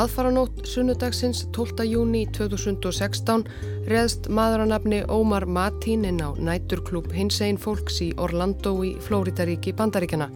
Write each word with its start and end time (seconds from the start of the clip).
Aðfaranótt 0.00 0.62
sunnudagsins 0.64 1.42
12. 1.52 1.84
júni 1.84 2.22
2016 2.32 3.42
reðst 3.90 4.30
maðuranafni 4.32 5.02
Ómar 5.12 5.44
Matín 5.44 6.06
inn 6.08 6.22
á 6.24 6.32
næturklub 6.40 7.10
hins 7.12 7.42
einn 7.44 7.58
fólks 7.60 7.98
í 8.00 8.08
Orlando 8.16 8.72
í 8.86 8.94
Flóridaríki 9.04 9.74
Bandaríkjana. 9.76 10.30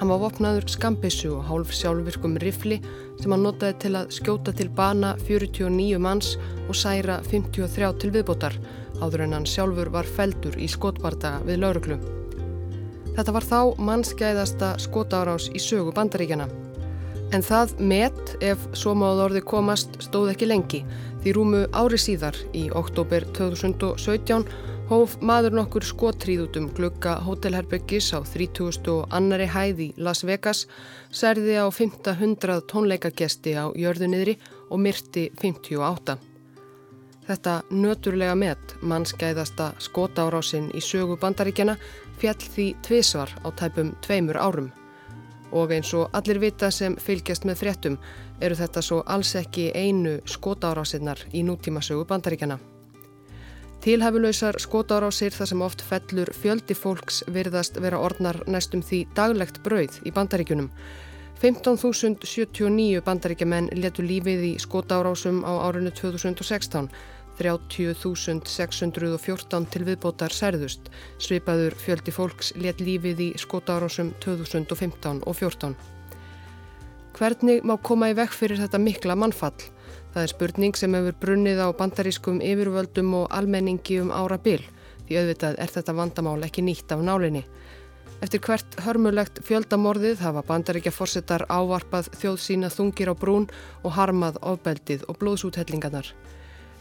Hann 0.00 0.12
var 0.14 0.22
vopnaður 0.22 0.70
skambissu 0.72 1.34
og 1.36 1.44
hálf 1.50 1.76
sjálfvirkum 1.76 2.38
rifli 2.40 2.80
sem 3.20 3.34
hann 3.34 3.44
notaði 3.44 3.76
til 3.84 3.94
að 4.00 4.16
skjóta 4.16 4.56
til 4.56 4.70
bana 4.72 5.12
49 5.26 6.00
manns 6.00 6.38
og 6.64 6.78
særa 6.80 7.18
53 7.28 7.92
til 8.00 8.14
viðbótar 8.16 8.56
áður 9.02 9.26
en 9.26 9.36
hann 9.36 9.50
sjálfur 9.50 9.92
var 9.92 10.08
feldur 10.08 10.56
í 10.56 10.70
skotbardaga 10.72 11.44
við 11.44 11.66
lauruglu. 11.66 12.00
Þetta 13.12 13.36
var 13.36 13.52
þá 13.52 13.60
mannskæðasta 13.76 14.78
skotárás 14.80 15.50
í 15.52 15.60
sögu 15.60 15.92
bandaríkjana. 15.92 16.48
En 17.34 17.42
það 17.42 17.72
met, 17.82 18.36
ef 18.40 18.68
svo 18.78 18.94
máð 18.94 19.24
orði 19.24 19.42
komast, 19.42 19.96
stóð 20.04 20.30
ekki 20.36 20.46
lengi 20.46 20.84
því 21.24 21.32
rúmu 21.34 21.60
ári 21.74 21.98
síðar 21.98 22.36
í 22.54 22.68
oktober 22.70 23.24
2017 23.34 24.44
hóf 24.86 25.16
maður 25.18 25.56
nokkur 25.58 25.82
skotríð 25.82 26.44
út 26.44 26.58
um 26.60 26.68
glugga 26.70 27.16
hótelherbyggis 27.26 28.12
á 28.14 28.22
30. 28.22 28.86
og 28.92 29.10
annari 29.10 29.48
hæð 29.50 29.82
í 29.82 29.88
Las 29.98 30.22
Vegas, 30.22 30.68
særði 31.10 31.58
á 31.58 31.66
500 31.66 32.62
tónleikagesti 32.70 33.56
á 33.58 33.74
jörðuniðri 33.74 34.36
og 34.70 34.82
myrti 34.86 35.26
58. 35.42 36.14
Þetta 37.26 37.58
nöturlega 37.74 38.38
met, 38.38 38.76
mannskæðasta 38.86 39.72
skotárásin 39.82 40.70
í 40.78 40.78
sögu 40.78 41.18
bandaríkjana, 41.18 41.74
fjall 42.22 42.38
því 42.38 42.72
tvísvar 42.86 43.34
á 43.42 43.50
tæpum 43.50 43.96
tveimur 44.06 44.38
árum. 44.38 44.70
Og 45.52 45.72
eins 45.72 45.92
og 45.94 46.10
allir 46.16 46.40
vita 46.42 46.70
sem 46.74 46.96
fylgjast 46.98 47.46
með 47.46 47.60
fréttum 47.62 47.98
eru 48.40 48.56
þetta 48.58 48.82
svo 48.82 49.02
alls 49.06 49.34
ekki 49.38 49.70
einu 49.74 50.18
skotárásinnar 50.26 51.22
í 51.32 51.44
nútíma 51.46 51.82
sögu 51.82 52.06
bandaríkjana. 52.08 52.58
Tilhæfulausar 53.86 54.56
skotárásir 54.58 55.30
þar 55.30 55.46
sem 55.46 55.60
oft 55.62 55.82
fellur 55.86 56.32
fjöldi 56.34 56.74
fólks 56.74 57.20
virðast 57.30 57.76
vera 57.78 58.00
orðnar 58.02 58.40
næstum 58.50 58.82
því 58.82 59.04
daglegt 59.14 59.60
brauð 59.62 60.00
í 60.02 60.12
bandaríkunum. 60.16 60.72
15.079 61.42 63.02
bandaríkjaman 63.04 63.68
letu 63.76 64.02
lífið 64.02 64.42
í 64.48 64.52
skotárásum 64.58 65.42
á 65.44 65.52
árinu 65.68 65.92
2016, 65.92 66.88
30.614 67.38 69.66
til 69.72 69.84
viðbótar 69.86 70.32
særðust, 70.32 70.80
svipaður 71.22 71.74
fjöldi 71.80 72.12
fólks 72.14 72.52
let 72.56 72.80
lífið 72.80 73.20
í 73.26 73.28
skotárásum 73.40 74.12
2015 74.24 75.22
og 75.26 75.36
14. 75.36 75.76
Hvernig 77.16 77.64
má 77.64 77.76
koma 77.80 78.10
í 78.12 78.16
vekk 78.16 78.32
fyrir 78.36 78.58
þetta 78.60 78.78
mikla 78.82 79.14
mannfall? 79.16 79.60
Það 80.12 80.22
er 80.22 80.32
spurning 80.32 80.74
sem 80.76 80.94
hefur 80.96 81.14
brunnið 81.20 81.58
á 81.60 81.68
bandarískum 81.76 82.42
yfirvöldum 82.44 83.14
og 83.20 83.26
almenningi 83.32 84.00
um 84.00 84.10
ára 84.12 84.38
bil, 84.40 84.62
því 85.06 85.14
auðvitað 85.20 85.54
er 85.60 85.70
þetta 85.72 85.92
vandamál 85.96 86.44
ekki 86.44 86.62
nýtt 86.64 86.92
af 86.92 87.00
nálinni. 87.04 87.44
Eftir 88.24 88.40
hvert 88.40 88.78
hörmulegt 88.80 89.42
fjöldamorðið 89.44 90.22
hafa 90.24 90.40
bandaríkja 90.48 90.92
fórsetar 90.94 91.44
ávarpað 91.52 92.08
þjóð 92.16 92.38
sína 92.40 92.70
þungir 92.72 93.12
á 93.12 93.14
brún 93.16 93.44
og 93.84 93.92
harmað 93.92 94.38
ofbeldið 94.40 95.04
og 95.08 95.18
blóðsúthellingarnar. 95.20 96.08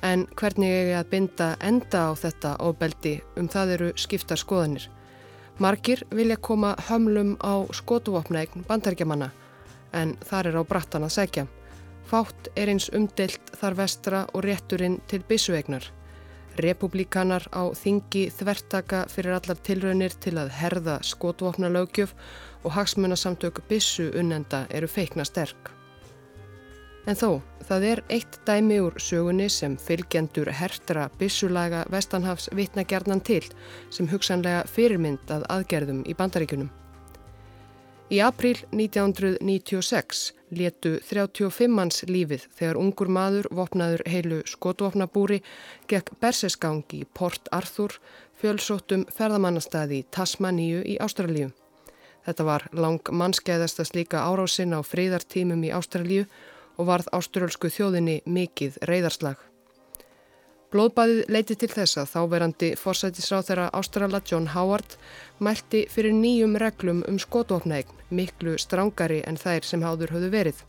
En 0.04 0.28
hvernig 0.36 0.70
er 0.70 0.92
ég 0.92 1.00
að 1.00 1.10
binda 1.14 1.48
enda 1.60 2.08
á 2.08 2.12
þetta 2.18 2.56
ofbeldi 2.60 3.16
um 3.40 3.48
það 3.52 3.74
eru 3.78 3.90
skiptar 3.96 4.42
skoðanir? 4.42 4.90
Margir 5.60 6.04
vilja 6.12 6.36
koma 6.36 6.76
hömlum 6.90 7.38
á 7.40 7.64
skotuvopnaegn 7.72 8.66
bandaríkjamanna 8.68 9.30
en 9.96 10.18
þar 10.28 10.50
er 10.52 10.58
á 10.60 10.64
brattan 10.68 11.08
að 11.08 11.16
segja. 11.16 11.46
Fátt 12.06 12.50
er 12.56 12.70
eins 12.70 12.90
umdelt 12.94 13.54
þar 13.60 13.78
vestra 13.80 14.26
og 14.34 14.44
rétturinn 14.46 15.00
til 15.08 15.24
byssuegnar. 15.30 15.88
Republikanar 16.60 17.48
á 17.52 17.72
þingi 17.76 18.28
þvertaka 18.32 19.06
fyrir 19.12 19.36
allar 19.36 19.58
tilraunir 19.64 20.14
til 20.24 20.38
að 20.40 20.54
herða 20.60 21.00
skotvopna 21.04 21.72
lögjöf 21.72 22.14
og 22.64 22.76
hagsmunasamtök 22.78 23.64
byssu 23.70 24.12
unnenda 24.16 24.66
eru 24.70 24.88
feikna 24.88 25.26
sterk. 25.28 25.72
En 27.06 27.14
þó, 27.14 27.42
það 27.68 27.84
er 27.86 28.00
eitt 28.10 28.40
dæmi 28.48 28.80
úr 28.82 28.96
sögunni 28.98 29.46
sem 29.54 29.76
fylgjendur 29.78 30.50
hertra 30.50 31.04
byssulaga 31.20 31.84
Vestanhafs 31.94 32.48
vitnagjarnan 32.58 33.22
til 33.22 33.44
sem 33.94 34.10
hugsanlega 34.10 34.64
fyrirmynd 34.66 35.30
að 35.30 35.46
aðgerðum 35.54 36.02
í 36.10 36.16
bandaríkunum. 36.18 36.72
Í 38.10 38.22
april 38.22 38.58
1996 38.74 40.24
letu 40.58 40.96
35 41.06 41.70
manns 41.74 42.02
lífið 42.10 42.48
þegar 42.58 42.82
ungur 42.82 43.10
maður 43.10 43.50
vopnaður 43.60 44.04
heilu 44.10 44.42
skotvopnabúri 44.50 45.40
gekk 45.90 46.12
bersesgangi 46.22 47.04
í 47.04 47.08
Port 47.18 47.50
Arthur 47.54 47.98
fjölsóttum 48.42 49.06
ferðamannastæði 49.14 50.02
í 50.02 50.08
Tasmaníu 50.10 50.82
í 50.86 50.98
Ástralíu. 51.02 51.52
Þetta 52.26 52.46
var 52.50 52.68
lang 52.74 53.14
mannskeiðasta 53.14 53.86
slíka 53.86 54.26
árásinn 54.26 54.74
á 54.74 54.82
fríðartímum 54.82 55.66
í 55.66 55.74
Ástralíu 55.74 56.26
og 56.26 56.55
varð 56.78 57.12
áströlsku 57.16 57.72
þjóðinni 57.72 58.22
mikið 58.26 58.80
reyðarslag. 58.90 59.38
Blóðbæðið 60.76 61.30
leiti 61.32 61.56
til 61.56 61.70
þess 61.72 62.00
að 62.02 62.10
þáverandi 62.12 62.70
forsætisráð 62.76 63.44
þeirra 63.48 63.66
Ástrala 63.80 64.20
John 64.28 64.50
Howard 64.52 64.98
mælti 65.40 65.86
fyrir 65.88 66.12
nýjum 66.12 66.58
reglum 66.60 67.04
um 67.08 67.20
skotvopnaegn, 67.22 68.02
miklu 68.10 68.58
strángari 68.60 69.22
en 69.24 69.40
þær 69.40 69.64
sem 69.64 69.86
háður 69.86 70.18
höfðu 70.18 70.32
verið. 70.34 70.64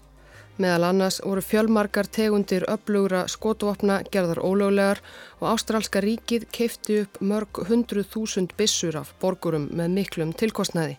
Meðal 0.62 0.86
annars 0.88 1.18
voru 1.24 1.42
fjölmarkar 1.44 2.06
tegundir 2.08 2.68
upplugra 2.70 3.26
skotvopna 3.28 3.98
gerðar 4.12 4.38
ólöglegar 4.40 5.02
og 5.40 5.50
Ástralska 5.50 6.00
ríkið 6.04 6.46
keifti 6.54 7.02
upp 7.02 7.18
mörg 7.20 7.64
hundruð 7.68 8.06
þúsund 8.14 8.54
bissur 8.56 8.96
af 9.02 9.10
borgurum 9.20 9.66
með 9.74 9.92
miklum 9.98 10.32
tilkostnaði. 10.32 10.96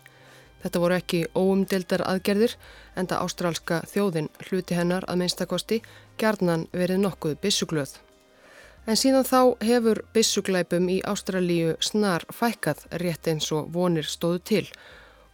Þetta 0.63 0.81
voru 0.81 0.97
ekki 0.97 1.21
óumdildar 1.37 2.03
aðgerðir 2.07 2.57
en 2.95 3.07
það 3.07 3.23
ástralska 3.27 3.79
þjóðin 3.91 4.29
hluti 4.47 4.77
hennar 4.77 5.05
að 5.07 5.21
minnstakosti 5.21 5.81
gerðnan 6.17 6.67
verið 6.73 7.03
nokkuð 7.03 7.37
bissuglöð. 7.43 7.97
En 8.87 8.95
síðan 8.95 9.27
þá 9.27 9.41
hefur 9.67 9.99
bissuglæpum 10.15 10.87
í 10.89 11.01
Ástralíu 11.03 11.75
snar 11.83 12.23
fækkað 12.31 12.85
rétt 13.01 13.27
eins 13.27 13.51
og 13.51 13.67
vonir 13.75 14.07
stóðu 14.07 14.39
til 14.51 14.63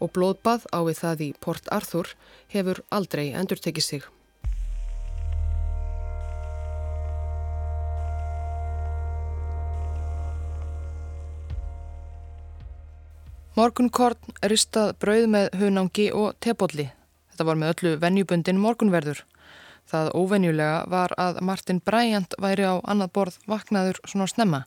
og 0.02 0.10
blóðbað 0.16 0.66
á 0.74 0.80
við 0.88 1.00
það 1.04 1.24
í 1.28 1.30
Port 1.40 1.70
Arthur 1.72 2.10
hefur 2.50 2.82
aldrei 2.90 3.30
endur 3.32 3.62
tekið 3.62 3.86
sig. 3.86 4.04
Morgunkorn 13.54 14.34
ristað 14.50 14.96
brauð 14.98 15.28
með 15.30 15.52
hunangi 15.62 16.08
og 16.18 16.32
tebólli. 16.42 16.88
Þetta 17.30 17.46
var 17.46 17.60
með 17.62 17.74
öllu 17.74 17.92
vennjubundin 18.02 18.58
morgunverður. 18.58 19.20
Það 19.86 20.10
óvenjulega 20.18 20.80
var 20.90 21.14
að 21.22 21.38
Martin 21.46 21.78
Bryant 21.86 22.34
væri 22.42 22.66
á 22.66 22.82
annað 22.82 23.12
borð 23.14 23.38
vaknaður 23.46 24.00
svona 24.10 24.26
snemma. 24.32 24.64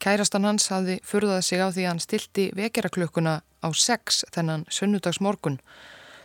Kærastan 0.00 0.48
hans 0.48 0.70
hafði 0.72 0.96
furðað 1.04 1.42
sig 1.50 1.60
á 1.60 1.68
því 1.68 1.84
að 1.84 1.90
hann 1.90 2.00
stilti 2.00 2.46
vekjaraklökkuna 2.56 3.34
á 3.44 3.68
sex 3.76 4.22
þennan 4.32 4.64
sunnudagsmorgun. 4.72 5.60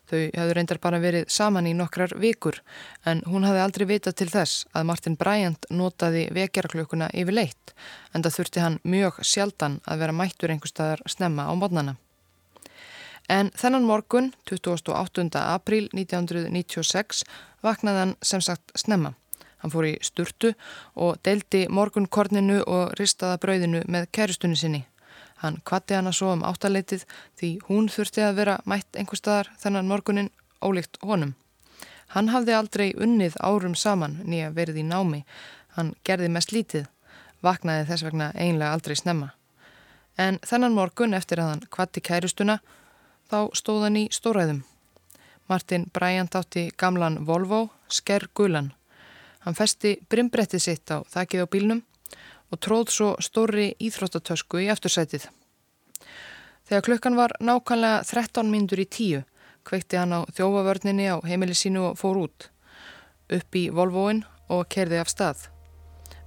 Þau 0.08 0.22
hafðu 0.38 0.56
reyndar 0.56 0.80
bara 0.80 1.02
verið 1.04 1.28
saman 1.34 1.68
í 1.68 1.76
nokkrar 1.76 2.16
vikur 2.16 2.62
en 3.04 3.26
hún 3.28 3.44
hafði 3.44 3.66
aldrei 3.66 3.88
vitað 3.92 4.20
til 4.22 4.30
þess 4.32 4.70
að 4.72 4.88
Martin 4.88 5.20
Bryant 5.20 5.68
notaði 5.68 6.30
vekjaraklökkuna 6.32 7.12
yfir 7.12 7.40
leitt 7.42 7.76
en 8.14 8.24
það 8.24 8.40
þurfti 8.40 8.66
hann 8.70 8.82
mjög 8.88 9.20
sjaldan 9.26 9.82
að 9.84 10.06
vera 10.06 10.20
mættur 10.22 10.56
einhverstaðar 10.56 11.04
snemma 11.10 11.50
á 11.52 11.54
mótnana. 11.60 11.98
En 13.30 13.50
þennan 13.58 13.86
morgun, 13.86 14.34
28. 14.46 15.30
april 15.42 15.88
1996, 15.94 17.24
vaknaði 17.64 18.04
hann 18.04 18.16
sem 18.22 18.42
sagt 18.42 18.76
snemma. 18.78 19.16
Hann 19.64 19.74
fór 19.74 19.88
í 19.90 19.96
sturtu 20.06 20.52
og 20.94 21.18
deildi 21.26 21.64
morgunkorninu 21.74 22.60
og 22.70 22.94
ristaða 23.00 23.40
brauðinu 23.42 23.82
með 23.90 24.12
kæristunni 24.14 24.60
sinni. 24.60 24.84
Hann 25.42 25.58
kvatti 25.66 25.98
hana 25.98 26.14
svo 26.14 26.36
um 26.36 26.46
áttaleitið 26.46 27.08
því 27.40 27.50
hún 27.70 27.90
þurfti 27.90 28.22
að 28.22 28.38
vera 28.42 28.60
mætt 28.70 28.96
einhver 28.96 29.18
staðar 29.18 29.50
þennan 29.62 29.90
morgunin 29.90 30.30
ólíkt 30.62 31.02
honum. 31.02 31.34
Hann 32.14 32.30
hafði 32.30 32.54
aldrei 32.54 32.88
unnið 32.94 33.40
árum 33.42 33.76
saman 33.76 34.20
nýja 34.24 34.54
verið 34.54 34.84
í 34.84 34.86
námi. 34.86 35.24
Hann 35.76 35.96
gerði 36.06 36.30
mest 36.30 36.54
lítið, 36.54 36.86
vaknaði 37.42 37.90
þess 37.90 38.06
vegna 38.06 38.32
einlega 38.36 38.72
aldrei 38.78 38.96
snemma. 38.96 39.34
En 40.18 40.38
þennan 40.46 40.78
morgun 40.78 41.18
eftir 41.18 41.42
að 41.42 41.52
hann 41.56 41.68
kvatti 41.74 42.06
kæristuna 42.06 42.60
þá 43.32 43.52
stóð 43.54 43.84
hann 43.88 44.00
í 44.00 44.06
stóræðum. 44.12 44.64
Martin 45.50 45.86
Bryant 45.94 46.36
átti 46.36 46.70
gamlan 46.78 47.26
Volvo, 47.26 47.70
Sker 47.90 48.28
Gulan. 48.34 48.74
Hann 49.46 49.58
festi 49.58 49.98
brimbrettið 50.10 50.62
sitt 50.62 50.90
á 50.90 51.06
þakkið 51.06 51.46
á 51.46 51.48
bílnum 51.48 51.84
og 52.52 52.60
tróð 52.62 52.90
svo 52.94 53.12
stóri 53.22 53.74
íþróttatösku 53.80 54.64
í 54.64 54.70
eftirsætið. 54.74 55.30
Þegar 56.66 56.86
klukkan 56.88 57.16
var 57.16 57.36
nákvæmlega 57.40 58.04
13 58.10 58.50
mindur 58.50 58.82
í 58.82 58.90
tíu 58.90 59.26
kveikti 59.66 59.98
hann 59.98 60.14
á 60.14 60.20
þjófavörninni 60.38 61.10
á 61.10 61.18
heimili 61.26 61.58
sínu 61.58 61.90
og 61.92 61.98
fór 62.00 62.22
út. 62.26 62.52
upp 63.26 63.56
í 63.58 63.70
Volvoin 63.74 64.22
og 64.54 64.68
kerði 64.70 65.00
af 65.02 65.10
stað. 65.10 65.55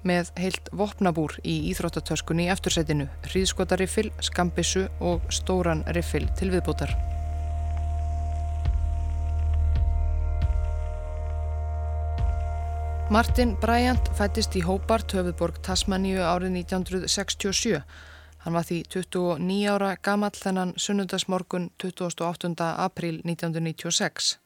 Með 0.07 0.31
heilt 0.39 0.69
vopnabúr 0.71 1.41
í 1.43 1.57
íþróttatöskunni 1.73 2.47
í 2.47 2.53
eftursætinu, 2.53 3.09
hríðskotariffil, 3.27 4.13
skambissu 4.23 4.87
og 5.03 5.25
stóran 5.35 5.83
riffil 5.91 6.29
til 6.39 6.53
viðbútar. 6.55 6.95
Martin 13.11 13.57
Bryant 13.57 14.11
fættist 14.13 14.53
í 14.55 14.61
Hobart, 14.61 15.15
höfuðborg 15.17 15.63
Tasmaníu 15.65 16.21
árið 16.21 16.59
1967. 16.61 17.79
Hann 18.45 18.55
var 18.55 18.67
því 18.69 18.83
29 18.93 19.63
ára 19.73 19.95
gamall 20.05 20.37
þennan 20.37 20.75
sunnundasmorgun 20.77 21.71
28. 21.81 22.53
april 22.69 23.23
1996. 23.25 24.37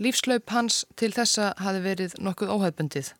Lífslaup 0.00 0.56
hans 0.56 0.86
til 0.96 1.12
þessa 1.12 1.52
hafi 1.60 1.84
verið 1.84 2.16
nokkuð 2.16 2.56
óhefbundið. 2.56 3.12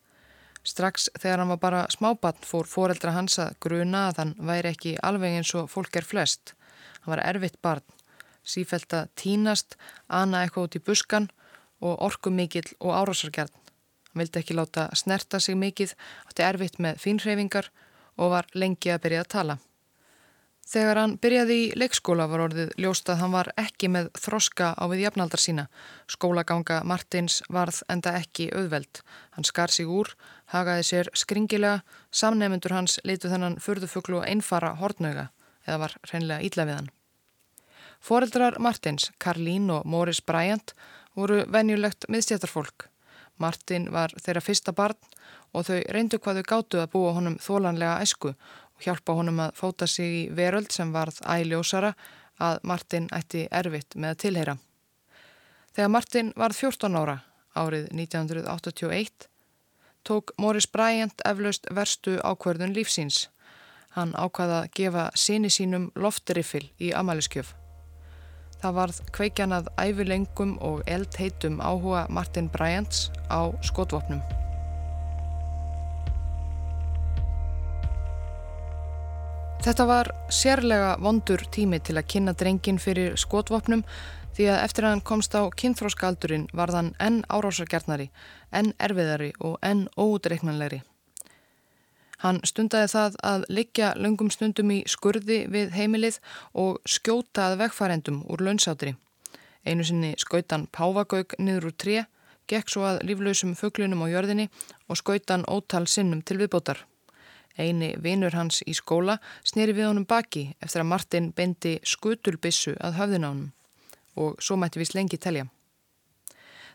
Strax 0.66 1.06
þegar 1.14 1.42
hann 1.42 1.52
var 1.52 1.60
bara 1.62 1.82
smábann 1.94 2.40
fór 2.42 2.66
foreldra 2.66 3.12
hans 3.14 3.38
að 3.38 3.54
gruna 3.62 4.08
að 4.08 4.22
hann 4.22 4.32
væri 4.48 4.72
ekki 4.74 4.94
alveg 5.08 5.36
eins 5.38 5.52
og 5.54 5.68
fólk 5.70 6.00
er 6.00 6.06
flest. 6.06 6.56
Hann 7.04 7.12
var 7.14 7.22
erfitt 7.22 7.60
barn, 7.62 7.84
sífælt 8.42 8.96
að 8.98 9.12
tínast, 9.22 9.76
ana 10.08 10.42
eitthvað 10.42 10.66
út 10.66 10.78
í 10.78 10.82
buskan 10.88 11.28
og 11.78 12.02
orku 12.08 12.32
mikill 12.34 12.66
og 12.80 12.96
árásargjarn. 12.98 13.54
Hann 14.10 14.22
vildi 14.24 14.42
ekki 14.42 14.58
láta 14.58 14.88
snerta 14.98 15.38
sig 15.40 15.58
mikið, 15.60 15.94
átti 16.26 16.46
erfitt 16.48 16.80
með 16.82 16.98
fínhreyfingar 17.04 17.70
og 18.16 18.34
var 18.34 18.50
lengi 18.54 18.90
að 18.90 19.02
byrja 19.06 19.22
að 19.22 19.32
tala. 19.36 19.58
Þegar 20.66 20.98
hann 20.98 21.12
byrjaði 21.22 21.56
í 21.62 21.66
leikskóla 21.78 22.24
var 22.26 22.42
orðið 22.48 22.72
ljóst 22.82 23.06
að 23.12 23.20
hann 23.20 23.34
var 23.36 23.52
ekki 23.60 23.86
með 23.94 24.08
þroska 24.18 24.72
á 24.74 24.84
við 24.90 25.04
jafnaldar 25.04 25.38
sína. 25.38 25.64
Skólaganga 26.10 26.80
Martins 26.82 27.38
varð 27.54 27.84
enda 27.92 28.16
ekki 28.18 28.48
auðveld. 28.50 28.98
Hann 29.38 29.46
skar 29.46 29.70
sig 29.70 29.86
úr, 29.86 30.10
hagaði 30.50 30.88
sér 30.88 31.10
skringilega, 31.14 31.84
samnefnendur 32.10 32.74
hans 32.74 32.98
litu 33.06 33.30
þennan 33.30 33.60
förðufuglu 33.62 34.24
einfara 34.26 34.74
hortnöga 34.80 35.28
eða 35.68 35.78
var 35.84 35.96
reynlega 36.10 36.42
ídla 36.50 36.66
við 36.66 36.78
hann. 36.80 36.90
Fóreldrar 38.02 38.58
Martins, 38.58 39.12
Karlín 39.22 39.70
og 39.70 39.86
Morris 39.86 40.20
Bryant 40.20 40.74
voru 41.14 41.44
venjulegt 41.46 42.10
miðstjættarfólk. 42.10 42.90
Martin 43.38 43.90
var 43.92 44.10
þeirra 44.18 44.42
fyrsta 44.42 44.72
barn 44.72 44.98
og 45.54 45.66
þau 45.68 45.78
reyndu 45.92 46.18
hvað 46.18 46.40
þau 46.40 46.48
gáttu 46.50 46.80
að 46.80 46.92
búa 46.92 47.14
honum 47.16 47.38
þólanlega 47.42 48.00
æsku 48.04 48.32
hjálpa 48.82 49.17
honum 49.17 49.40
að 49.46 49.56
fóta 49.58 49.88
sig 49.90 50.12
í 50.20 50.23
veröld 50.37 50.73
sem 50.75 50.93
varð 50.93 51.20
æljósara 51.25 51.94
að 52.43 52.61
Martin 52.62 53.08
ætti 53.14 53.46
erfitt 53.50 53.96
með 53.96 54.14
að 54.14 54.20
tilheyra. 54.25 54.56
Þegar 55.76 55.93
Martin 55.93 56.32
varð 56.37 56.61
14 56.61 57.00
ára 57.00 57.17
árið 57.56 57.88
1981 57.93 59.28
tók 60.06 60.32
Morris 60.38 60.69
Bryant 60.70 61.25
eflaust 61.25 61.67
verstu 61.75 62.17
ákverðun 62.23 62.76
lífsíns. 62.76 63.26
Hann 63.96 64.14
ákvaða 64.14 64.62
að 64.62 64.73
gefa 64.78 65.06
síni 65.17 65.50
sínum 65.50 65.90
loftriffil 65.96 66.69
í 66.78 66.93
amaliskjöf. 66.94 67.55
Það 68.62 68.78
varð 68.81 69.02
kveikjanað 69.17 69.70
ævilengum 69.81 70.56
og 70.64 70.82
eldheitum 70.88 71.61
áhuga 71.61 72.06
Martin 72.08 72.50
Bryants 72.52 73.08
á 73.28 73.52
skotvopnum. 73.64 74.23
Þetta 79.66 79.84
var 79.90 80.08
sérlega 80.30 80.92
vondur 81.02 81.40
tími 81.50 81.80
til 81.82 81.96
að 81.98 82.04
kynna 82.12 82.36
drengin 82.38 82.76
fyrir 82.78 83.16
skotvopnum 83.18 83.80
því 84.36 84.44
að 84.52 84.60
eftir 84.62 84.86
að 84.86 84.94
hann 84.94 85.02
komst 85.08 85.34
á 85.34 85.42
kynþróskaldurinn 85.58 86.44
var 86.54 86.70
þann 86.70 86.92
enn 87.02 87.16
árásargjarnari, 87.26 88.06
enn 88.54 88.70
erfiðari 88.78 89.32
og 89.42 89.58
enn 89.66 89.88
ódreiknanlegri. 89.98 90.84
Hann 92.22 92.38
stundaði 92.46 92.94
það 92.94 93.20
að 93.32 93.50
liggja 93.58 93.90
löngum 93.98 94.30
stundum 94.30 94.70
í 94.70 94.80
skurði 94.86 95.42
við 95.50 95.74
heimilið 95.74 96.22
og 96.54 96.78
skjótaði 96.86 97.58
vegfærendum 97.64 98.22
úr 98.30 98.46
launsátri. 98.46 98.94
Einu 99.66 99.82
sinni 99.82 100.14
skautan 100.22 100.70
Pávagauk 100.70 101.40
niður 101.42 101.72
úr 101.72 101.80
tré, 101.84 102.04
gekk 102.46 102.70
svo 102.70 102.86
að 102.86 103.02
líflausum 103.10 103.58
fugglunum 103.58 104.06
á 104.06 104.14
jörðinni 104.14 104.46
og 104.86 105.02
skautan 105.02 105.42
ótal 105.50 105.88
sinnum 105.90 106.22
til 106.22 106.38
viðbótar. 106.38 106.86
Eini 107.58 107.94
vinur 108.02 108.34
hans 108.36 108.62
í 108.68 108.74
skóla 108.76 109.18
snýri 109.44 109.74
við 109.76 109.88
honum 109.90 110.06
baki 110.08 110.50
eftir 110.60 110.82
að 110.82 110.90
Martin 110.92 111.30
bendi 111.36 111.78
skutulbissu 111.84 112.76
að 112.80 113.00
honum 113.00 113.44
og 114.16 114.36
svo 114.40 114.56
mætti 114.56 114.80
við 114.80 114.92
slengi 114.92 115.18
telja. 115.20 115.46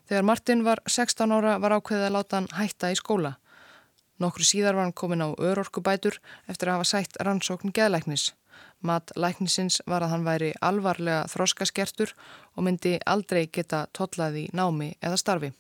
Þegar 0.10 0.28
Martin 0.28 0.66
var 0.66 0.82
16 0.90 1.32
ára 1.32 1.58
var 1.62 1.78
ákveðið 1.78 2.08
að 2.08 2.16
láta 2.18 2.38
hann 2.38 2.52
hætta 2.58 2.92
í 2.92 2.98
skóla. 3.00 3.38
Nokkru 4.22 4.46
síðar 4.46 4.78
var 4.78 4.88
hann 4.88 4.98
komin 4.98 5.24
á 5.26 5.30
örorkubætur 5.34 6.20
eftir 6.52 6.70
að 6.70 6.80
hafa 6.80 6.90
sætt 6.90 7.18
rannsókn 7.26 7.74
geðlæknis. 7.74 8.32
Mat 8.82 9.14
læknisins 9.16 9.80
var 9.86 10.04
að 10.04 10.14
hann 10.14 10.26
væri 10.26 10.52
alvarlega 10.62 11.26
þroskaskertur 11.32 12.14
og 12.58 12.66
myndi 12.66 12.98
aldrei 13.06 13.46
geta 13.48 13.86
tollaði 13.98 14.48
námi 14.58 14.92
eða 15.02 15.18
starfi. 15.22 15.52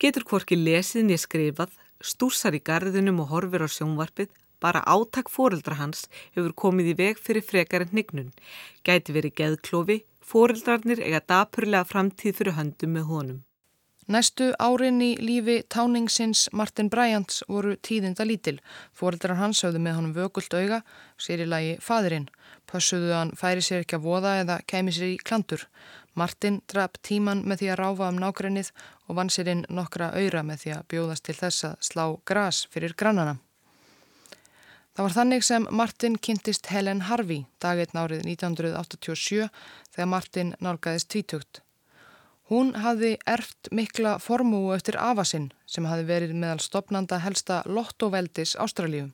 Getur 0.00 0.24
hvorki 0.24 0.56
lesið 0.56 1.08
niður 1.08 1.24
skrifað, 1.24 1.72
stúsar 2.00 2.56
í 2.56 2.62
garðinum 2.64 3.20
og 3.24 3.30
horfir 3.34 3.64
á 3.64 3.68
sjónvarpið, 3.68 4.30
bara 4.60 4.84
átak 4.84 5.30
fóreldra 5.32 5.78
hans 5.80 6.06
hefur 6.36 6.52
komið 6.64 6.92
í 6.92 6.96
veg 7.02 7.20
fyrir 7.20 7.44
frekarinn 7.44 7.92
hnignun. 7.92 8.32
Gæti 8.84 9.16
verið 9.16 9.36
geðklofi, 9.40 10.00
fóreldrarnir 10.20 11.00
eiga 11.04 11.22
dapurlega 11.26 11.86
framtíð 11.88 12.40
fyrir 12.40 12.58
höndum 12.58 12.98
með 12.98 13.08
honum. 13.12 13.38
Næstu 14.10 14.48
árin 14.58 14.98
í 15.06 15.12
lífi 15.22 15.60
táningsins 15.70 16.48
Martin 16.50 16.88
Bryants 16.90 17.44
voru 17.46 17.76
tíðinda 17.78 18.24
lítil. 18.26 18.56
Fóreldrar 18.90 19.38
hans 19.38 19.60
höfðu 19.62 19.78
með 19.84 19.98
honum 20.00 20.16
vökult 20.16 20.56
auga, 20.56 20.80
sér 21.14 21.44
í 21.44 21.46
lagi 21.46 21.76
fadurinn. 21.84 22.26
Pössuðu 22.66 23.12
hann 23.14 23.30
færi 23.38 23.62
sér 23.62 23.84
ekki 23.84 24.00
að 24.00 24.08
voða 24.08 24.32
eða 24.40 24.56
kemi 24.66 24.90
sér 24.96 25.12
í 25.12 25.20
klandur. 25.22 25.62
Martin 26.18 26.58
draf 26.66 26.98
tíman 27.06 27.44
með 27.46 27.62
því 27.62 27.70
að 27.70 27.80
ráfa 27.84 28.08
um 28.10 28.18
nákrennið 28.18 28.72
og 29.10 29.16
vann 29.18 29.30
sér 29.34 29.50
inn 29.50 29.64
nokkra 29.68 30.12
auðra 30.14 30.44
með 30.46 30.64
því 30.64 30.74
að 30.76 30.84
bjóðast 30.94 31.26
til 31.26 31.34
þess 31.40 31.64
að 31.66 31.86
slá 31.90 32.04
gras 32.30 32.60
fyrir 32.70 32.94
grannana. 32.94 33.40
Það 34.94 35.06
var 35.06 35.14
þannig 35.16 35.44
sem 35.46 35.66
Martin 35.70 36.18
kynntist 36.18 36.70
Helen 36.70 37.02
Harvey 37.08 37.44
daginn 37.62 37.98
árið 37.98 38.22
1987 38.26 39.48
þegar 39.94 40.08
Martin 40.14 40.54
nálgæðist 40.62 41.10
tvítugt. 41.10 41.62
Hún 42.50 42.72
hafði 42.82 43.12
erft 43.30 43.70
mikla 43.70 44.16
formúu 44.18 44.72
eftir 44.74 44.98
afasinn 44.98 45.52
sem 45.70 45.86
hafði 45.86 46.06
verið 46.08 46.34
meðal 46.34 46.62
stopnanda 46.62 47.20
helsta 47.22 47.60
lottoveldis 47.66 48.56
Ástralíu. 48.58 49.12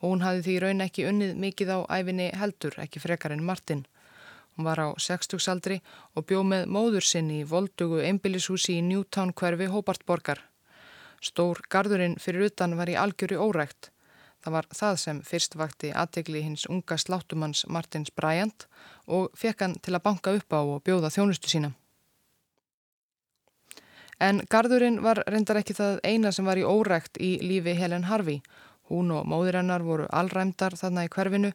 Og 0.00 0.12
hún 0.12 0.24
hafði 0.24 0.44
því 0.46 0.56
raun 0.64 0.84
ekki 0.84 1.06
unnið 1.08 1.32
mikið 1.40 1.72
á 1.76 1.78
æfinni 1.88 2.28
heldur, 2.36 2.76
ekki 2.80 3.00
frekar 3.00 3.32
en 3.32 3.44
Martin. 3.44 3.86
Hún 4.56 4.66
var 4.66 4.80
á 4.82 4.88
60-saldri 4.96 5.80
og 6.16 6.26
bjóð 6.26 6.46
með 6.52 6.66
móður 6.74 7.06
sinn 7.06 7.30
í 7.30 7.44
voldugu 7.44 8.02
einbillishúsi 8.04 8.78
í 8.78 8.84
Newtown 8.84 9.32
hverfi 9.32 9.70
Hóbartborgar. 9.70 10.42
Stór 11.20 11.60
gardurinn 11.68 12.18
fyrir 12.20 12.48
utan 12.48 12.76
var 12.76 12.88
í 12.88 12.96
algjöru 12.96 13.40
órækt. 13.40 13.90
Það 14.40 14.54
var 14.56 14.66
það 14.72 14.94
sem 15.02 15.18
fyrst 15.30 15.56
vakti 15.60 15.90
aðtegli 15.92 16.40
hins 16.44 16.64
unga 16.72 16.96
sláttumanns 16.96 17.66
Martins 17.68 18.12
Bryant 18.16 18.64
og 19.06 19.28
fekk 19.36 19.66
hann 19.66 19.76
til 19.84 19.94
að 19.96 20.04
banka 20.06 20.32
upp 20.38 20.56
á 20.56 20.60
og 20.60 20.80
bjóða 20.86 21.12
þjónustu 21.12 21.52
sína. 21.52 21.74
En 24.20 24.40
gardurinn 24.52 25.00
var 25.04 25.22
reyndar 25.26 25.60
ekki 25.60 25.76
það 25.76 26.00
eina 26.04 26.32
sem 26.32 26.48
var 26.48 26.60
í 26.60 26.64
órækt 26.64 27.20
í 27.20 27.38
lífi 27.40 27.76
Helen 27.76 28.08
Harvey. 28.08 28.40
Hún 28.88 29.12
og 29.16 29.28
móður 29.28 29.60
hennar 29.60 29.84
voru 29.84 30.08
allræmdar 30.12 30.76
þarna 30.76 31.06
í 31.06 31.12
hverfinu, 31.12 31.52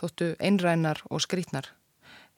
þóttu 0.00 0.32
einrænar 0.38 1.02
og 1.10 1.22
skrítnar. 1.22 1.77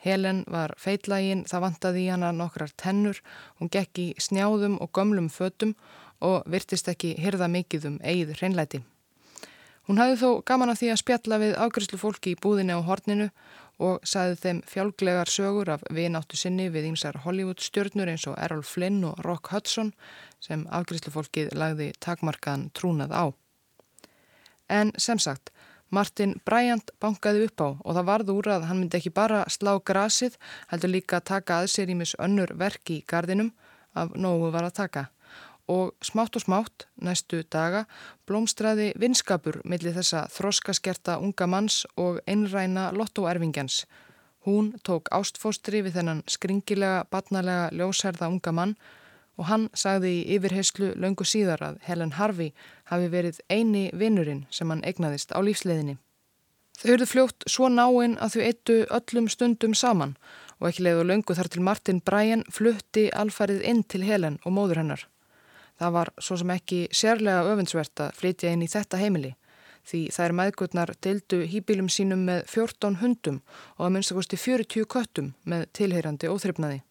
Helen 0.01 0.45
var 0.49 0.73
feitlægin, 0.81 1.45
það 1.45 1.65
vantaði 1.67 2.05
í 2.07 2.13
hana 2.13 2.31
nokkrar 2.33 2.73
tennur, 2.81 3.21
hún 3.61 3.69
gekk 3.73 4.01
í 4.01 4.07
snjáðum 4.17 4.79
og 4.81 4.93
gömlum 4.97 5.29
fötum 5.33 5.75
og 6.25 6.47
virtist 6.49 6.89
ekki 6.89 7.17
hyrða 7.21 7.51
mikið 7.53 7.87
um 7.91 7.99
eigið 8.01 8.39
hreinlæti. 8.39 8.81
Hún 9.89 9.99
hafði 9.99 10.21
þó 10.21 10.31
gaman 10.47 10.71
af 10.71 10.79
því 10.81 10.89
að 10.93 11.01
spjalla 11.01 11.41
við 11.43 11.57
ágriðslu 11.59 11.99
fólki 11.99 12.33
í 12.35 12.39
búðinni 12.41 12.77
á 12.77 12.81
horninu 12.87 13.29
og 13.81 14.05
saði 14.07 14.37
þeim 14.43 14.61
fjálglegar 14.69 15.33
sögur 15.33 15.71
af 15.75 15.85
vináttu 15.97 16.37
sinni 16.37 16.69
við 16.73 16.91
ýmsar 16.93 17.23
Hollywood 17.25 17.65
stjörnur 17.65 18.11
eins 18.13 18.27
og 18.29 18.37
Errol 18.39 18.63
Flynn 18.63 19.03
og 19.09 19.21
Rock 19.25 19.51
Hudson 19.55 19.95
sem 20.45 20.67
afgriðslufólkið 20.69 21.55
lagði 21.57 21.91
takmarkaðan 21.99 22.69
trúnað 22.77 23.17
á. 23.17 23.25
En 24.71 24.93
sem 25.01 25.19
sagt, 25.19 25.51
Martin 25.91 26.37
Bryant 26.47 26.91
bankaði 27.03 27.47
upp 27.49 27.65
á 27.67 27.69
og 27.75 27.95
það 27.97 28.11
varð 28.11 28.35
úr 28.35 28.51
að 28.57 28.67
hann 28.71 28.83
myndi 28.83 28.99
ekki 29.01 29.15
bara 29.15 29.45
slá 29.51 29.73
grasið, 29.79 30.37
heldur 30.71 30.95
líka 30.95 31.21
taka 31.21 31.61
að 31.61 31.73
sér 31.75 31.95
ímis 31.95 32.17
önnur 32.19 32.55
verk 32.57 32.91
í 32.91 33.03
gardinum 33.07 33.53
af 33.95 34.15
nógu 34.15 34.53
var 34.55 34.71
að 34.71 34.79
taka 34.83 35.09
og 35.71 35.95
smátt 36.03 36.37
og 36.37 36.43
smátt 36.43 36.87
næstu 36.99 37.43
daga 37.53 37.85
blómstræði 38.27 38.91
vinskapur 38.99 39.61
millir 39.65 39.95
þessa 39.95 40.25
þroskaskerta 40.35 41.19
unga 41.23 41.47
manns 41.47 41.85
og 41.97 42.19
einræna 42.27 42.91
lottoerfingjans. 42.97 43.85
Hún 44.47 44.73
tók 44.83 45.11
ástfóstri 45.13 45.83
við 45.85 45.99
þennan 45.99 46.25
skringilega, 46.27 47.05
batnalega, 47.13 47.69
ljósærða 47.77 48.31
unga 48.33 48.53
mann 48.57 48.77
og 49.41 49.49
hann 49.49 49.67
sagði 49.73 50.13
í 50.21 50.37
yfirheyslu 50.37 50.93
löngu 51.01 51.25
síðar 51.25 51.63
að 51.65 51.81
Helen 51.87 52.13
Harvey 52.19 52.53
hafi 52.93 53.09
verið 53.13 53.41
eini 53.49 53.89
vinnurinn 53.97 54.45
sem 54.53 54.69
hann 54.69 54.85
egnaðist 54.85 55.33
á 55.33 55.41
lífsleðinni. 55.41 55.97
Þau 56.81 56.93
eruð 56.95 57.11
fljótt 57.13 57.49
svo 57.49 57.69
náinn 57.73 58.19
að 58.21 58.37
þau 58.37 58.43
eittu 58.45 58.77
öllum 58.99 59.29
stundum 59.33 59.75
saman 59.77 60.15
og 60.61 60.69
ekki 60.69 60.85
leiðu 60.85 61.09
löngu 61.09 61.37
þar 61.37 61.51
til 61.53 61.65
Martin 61.65 62.01
Bryan 62.05 62.45
flutti 62.53 63.09
alfarið 63.17 63.65
inn 63.73 63.83
til 63.85 64.05
Helen 64.05 64.39
og 64.45 64.55
móður 64.57 64.83
hennar. 64.83 65.07
Það 65.81 65.97
var 65.97 66.13
svo 66.21 66.37
sem 66.37 66.53
ekki 66.53 66.81
sérlega 66.93 67.45
öfundsvert 67.49 68.05
að 68.05 68.17
flytja 68.21 68.53
inn 68.53 68.65
í 68.65 68.69
þetta 68.69 69.01
heimili 69.01 69.35
því 69.89 70.03
þær 70.15 70.35
maðgurnar 70.37 70.93
deildu 71.05 71.41
hýbílum 71.49 71.89
sínum 71.93 72.27
með 72.29 72.45
14 72.53 73.01
hundum 73.01 73.41
og 73.79 73.87
að 73.87 73.95
minnstakosti 73.97 74.39
40 74.41 74.89
köttum 74.93 75.33
með 75.49 75.67
tilheyrandi 75.77 76.31
óþryfnaði. 76.31 76.83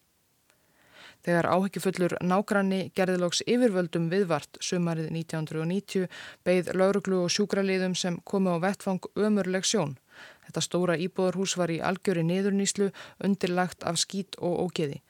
Þegar 1.26 1.48
áhyggjufullur 1.52 2.14
nágranni 2.24 2.80
gerðilóks 2.96 3.42
yfirvöldum 3.44 4.08
viðvart 4.12 4.60
sumarið 4.64 5.10
1990 5.12 6.08
beigð 6.48 6.72
lauruglu 6.80 7.24
og 7.26 7.34
sjúkraliðum 7.34 7.96
sem 7.98 8.16
komu 8.24 8.56
á 8.56 8.58
vettfang 8.62 9.04
ömurleg 9.16 9.68
sjón. 9.68 9.98
Þetta 10.46 10.64
stóra 10.64 10.96
íbúðarhús 10.96 11.56
var 11.60 11.70
í 11.70 11.78
algjöri 11.84 12.24
niðurnýslu 12.26 12.90
undirlagt 13.24 13.84
af 13.84 14.00
skít 14.00 14.40
og 14.40 14.64
ógeði. 14.64 15.00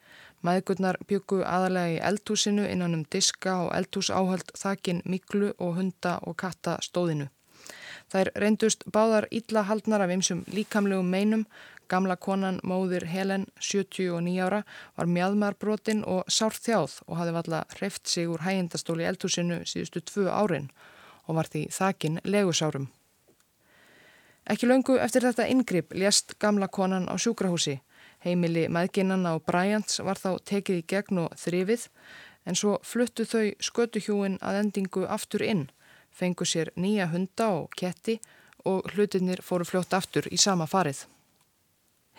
Maðgurnar 0.41 0.97
byggu 1.07 1.43
aðalega 1.45 1.95
í 1.95 2.01
eldhúsinu 2.09 2.65
innan 2.65 2.97
um 2.97 3.03
diska 3.13 3.59
og 3.65 3.75
eldhúsáhald 3.77 4.51
þakin 4.57 5.03
miklu 5.05 5.53
og 5.57 5.77
hunda 5.77 6.17
og 6.25 6.37
katta 6.43 6.79
stóðinu. 6.81 7.29
Þær 8.11 8.31
reyndust 8.43 8.83
báðar 8.91 9.27
illa 9.31 9.63
haldnar 9.69 10.03
af 10.03 10.11
ymsum 10.11 10.41
líkamlegum 10.51 11.07
meinum, 11.13 11.45
Gamla 11.91 12.15
konan 12.15 12.61
móðir 12.63 13.03
Helen, 13.11 13.49
79 13.59 14.39
ára, 14.39 14.61
var 14.95 15.09
mjadmarbrotin 15.11 16.05
og 16.07 16.29
sárt 16.31 16.63
þjáð 16.63 16.93
og 17.07 17.17
hafði 17.19 17.33
valla 17.35 17.59
hreift 17.75 18.07
sig 18.07 18.31
úr 18.31 18.45
hægindastóli 18.45 19.03
eldhúsinu 19.09 19.57
síðustu 19.67 19.99
tvö 20.07 20.29
árin 20.31 20.69
og 21.27 21.35
var 21.35 21.51
því 21.51 21.65
þakin 21.75 22.21
legusárum. 22.23 22.87
Ekki 24.47 24.71
löngu 24.71 24.97
eftir 25.03 25.27
þetta 25.27 25.49
ingripp 25.51 25.91
lést 25.93 26.37
gamla 26.39 26.71
konan 26.71 27.11
á 27.11 27.19
sjúkrahúsi. 27.19 27.81
Heimili 28.23 28.69
maðginnanna 28.71 29.35
og 29.35 29.43
Bryants 29.43 29.99
var 29.99 30.15
þá 30.15 30.39
tekið 30.47 30.79
í 30.79 30.87
gegn 30.87 31.23
og 31.25 31.37
þrifið 31.43 31.87
en 32.47 32.55
svo 32.55 32.77
fluttu 32.87 33.27
þau 33.27 33.51
skötuhjúin 33.59 34.39
að 34.41 34.63
endingu 34.63 35.05
aftur 35.11 35.43
inn, 35.43 35.67
fengu 36.09 36.47
sér 36.47 36.71
nýja 36.75 37.11
hunda 37.11 37.51
og 37.61 37.73
ketti 37.75 38.21
og 38.65 38.87
hlutinir 38.95 39.43
fóru 39.43 39.67
fljótt 39.67 39.93
aftur 39.97 40.31
í 40.31 40.39
sama 40.39 40.69
farið. 40.69 41.05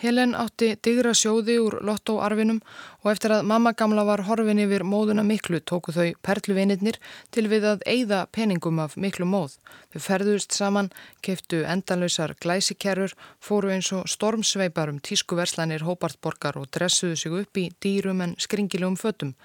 Helen 0.01 0.33
átti 0.35 0.73
digra 0.83 1.13
sjóði 1.15 1.59
úr 1.63 1.77
lottóarfinum 1.87 2.59
og 3.05 3.11
eftir 3.13 3.35
að 3.37 3.47
mamma 3.47 3.71
gamla 3.79 4.03
var 4.09 4.25
horfin 4.27 4.59
yfir 4.65 4.83
móðuna 4.83 5.23
miklu 5.23 5.61
tóku 5.61 5.95
þau 5.95 6.09
perluvinirnir 6.27 6.99
til 7.31 7.47
við 7.53 7.69
að 7.71 7.85
eigða 7.87 8.25
peningum 8.35 8.81
af 8.83 8.97
miklu 8.97 9.29
móð. 9.31 9.55
Þau 9.95 10.01
ferðust 10.09 10.59
saman, 10.59 10.91
keftu 11.23 11.63
endanlausar 11.63 12.35
glæsikerfur, 12.43 13.15
fóru 13.39 13.71
eins 13.77 13.93
og 13.95 14.11
stormsveipar 14.11 14.91
um 14.91 14.99
tískuverslanir 14.99 15.87
hópartborgar 15.87 16.59
og 16.59 16.71
dressuðu 16.75 17.17
sig 17.17 17.41
upp 17.45 17.63
í 17.63 17.69
dýrum 17.79 18.25
en 18.27 18.37
skringilegum 18.43 18.99
fötum. 18.99 19.37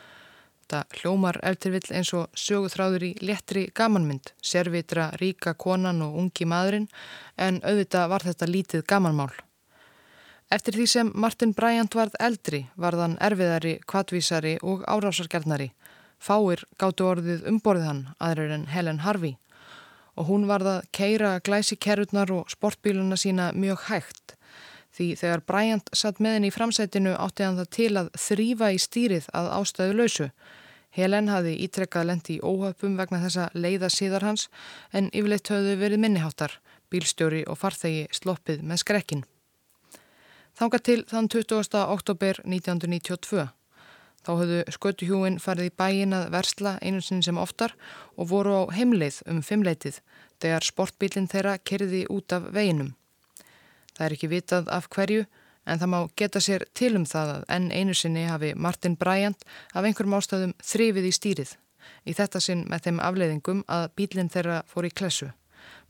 Það 0.68 1.00
hljómar 1.00 1.38
eftirvill 1.48 1.94
eins 1.96 2.10
og 2.18 2.34
söguþráður 2.36 3.06
í 3.08 3.16
lettri 3.24 3.70
gamanmynd, 3.78 4.34
servitra, 4.42 5.12
ríka 5.22 5.54
konan 5.54 6.02
og 6.04 6.18
ungi 6.20 6.50
maðurinn 6.50 6.90
en 7.38 7.62
auðvitað 7.62 8.10
var 8.12 8.26
þetta 8.28 8.50
lítið 8.52 8.90
gamanmál. 8.90 9.36
Eftir 10.48 10.78
því 10.78 10.86
sem 10.88 11.10
Martin 11.12 11.52
Bryant 11.52 11.96
varð 11.98 12.14
eldri 12.24 12.62
varðan 12.80 13.18
erfiðari, 13.20 13.82
kvatvísari 13.84 14.54
og 14.64 14.86
árásargjarnari. 14.88 15.74
Fáir 16.24 16.64
gáttu 16.80 17.04
orðið 17.04 17.44
umborðið 17.52 17.88
hann 17.90 18.00
aðrir 18.24 18.54
en 18.56 18.64
Helen 18.72 19.04
Harvey 19.04 19.36
og 20.18 20.32
hún 20.32 20.48
varð 20.50 20.72
að 20.72 20.88
keira 20.96 21.36
glæsi 21.46 21.76
kerutnar 21.78 22.32
og 22.34 22.48
sportbíluna 22.50 23.20
sína 23.20 23.52
mjög 23.54 23.84
hægt. 23.92 24.34
Því 24.96 25.12
þegar 25.20 25.44
Bryant 25.52 25.92
satt 25.94 26.24
með 26.24 26.38
henni 26.38 26.50
í 26.50 26.56
framsætinu 26.56 27.14
átti 27.20 27.46
hann 27.46 27.60
það 27.60 27.70
til 27.78 27.92
að 28.02 28.10
þrýfa 28.18 28.72
í 28.74 28.82
stýrið 28.82 29.30
að 29.38 29.52
ástöðu 29.60 30.00
lausu. 30.00 30.30
Helen 30.98 31.30
hafi 31.30 31.54
ítrekkað 31.68 32.10
lendi 32.10 32.40
í 32.40 32.42
óhöpum 32.42 32.98
vegna 32.98 33.22
þessa 33.28 33.52
leiða 33.54 33.92
síðar 33.94 34.26
hans 34.32 34.48
en 34.96 35.12
yfirleitt 35.12 35.52
höfðu 35.54 35.78
verið 35.84 36.02
minniháttar, 36.02 36.58
bílstjóri 36.90 37.46
og 37.46 37.60
farþegi 37.62 38.08
sloppið 38.16 38.64
með 38.66 38.88
skrekkin. 38.88 39.28
Þanga 40.58 40.78
til 40.82 41.02
þann 41.06 41.28
20. 41.30 41.76
oktober 41.86 42.40
1992. 42.42 43.44
Þá 44.26 44.30
höfðu 44.40 44.62
skötuhjúin 44.74 45.38
farið 45.40 45.70
í 45.70 45.74
bæin 45.78 46.16
að 46.18 46.32
versla 46.34 46.72
einu 46.82 47.02
sinn 47.06 47.22
sem 47.22 47.38
oftar 47.38 47.76
og 48.18 48.32
voru 48.32 48.56
á 48.66 48.74
heimleið 48.74 49.20
um 49.30 49.44
fimmleitið 49.46 50.02
þegar 50.42 50.66
sportbílinn 50.66 51.30
þeirra 51.30 51.60
kerði 51.62 52.02
út 52.10 52.34
af 52.34 52.50
veginum. 52.58 52.96
Það 53.94 54.06
er 54.08 54.18
ekki 54.18 54.32
vitað 54.34 54.74
af 54.74 54.90
hverju 54.90 55.30
en 55.68 55.78
það 55.78 55.94
má 55.94 56.00
geta 56.18 56.42
sér 56.42 56.66
til 56.74 56.96
um 56.98 57.06
það 57.06 57.38
að 57.38 57.48
enn 57.54 57.72
einu 57.72 57.94
sinni 57.94 58.26
hafi 58.26 58.54
Martin 58.58 58.98
Bryant 58.98 59.46
af 59.78 59.86
einhverjum 59.86 60.18
ástæðum 60.18 60.58
þrifið 60.58 61.10
í 61.12 61.16
stýrið. 61.22 61.56
Í 62.10 62.18
þetta 62.18 62.42
sinn 62.42 62.66
með 62.66 62.90
þeim 62.90 63.02
afleiðingum 63.06 63.66
að 63.70 63.92
bílinn 63.94 64.34
þeirra 64.34 64.64
fór 64.66 64.90
í 64.90 64.96
klessu. 64.98 65.30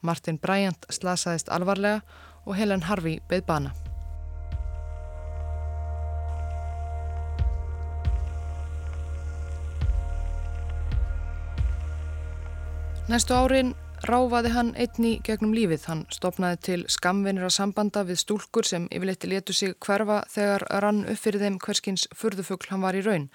Martin 0.03 0.43
Bryant 0.43 0.91
slasaðist 0.91 1.47
alvarlega 1.47 2.03
og 2.43 2.57
Helen 2.59 2.83
Harvey 2.91 3.21
beð 3.31 3.47
bana. 3.47 3.86
Næstu 13.07 13.31
árin 13.39 13.69
ráfaði 14.03 14.49
hann 14.51 14.73
einni 14.75 15.13
gegnum 15.23 15.53
lífið. 15.55 15.85
Hann 15.87 16.01
stopnaði 16.11 16.57
til 16.67 16.81
skamvinira 16.91 17.47
sambanda 17.55 18.01
við 18.03 18.19
stúlkur 18.19 18.67
sem 18.67 18.89
yfirleitti 18.91 19.29
letu 19.31 19.55
sig 19.55 19.77
hverfa 19.85 20.17
þegar 20.33 20.65
rann 20.83 21.05
upp 21.07 21.21
fyrir 21.21 21.45
þeim 21.45 21.55
hverskins 21.63 22.03
furðufugl 22.11 22.67
hann 22.67 22.83
var 22.83 22.97
í 22.99 23.05
raun. 23.05 23.29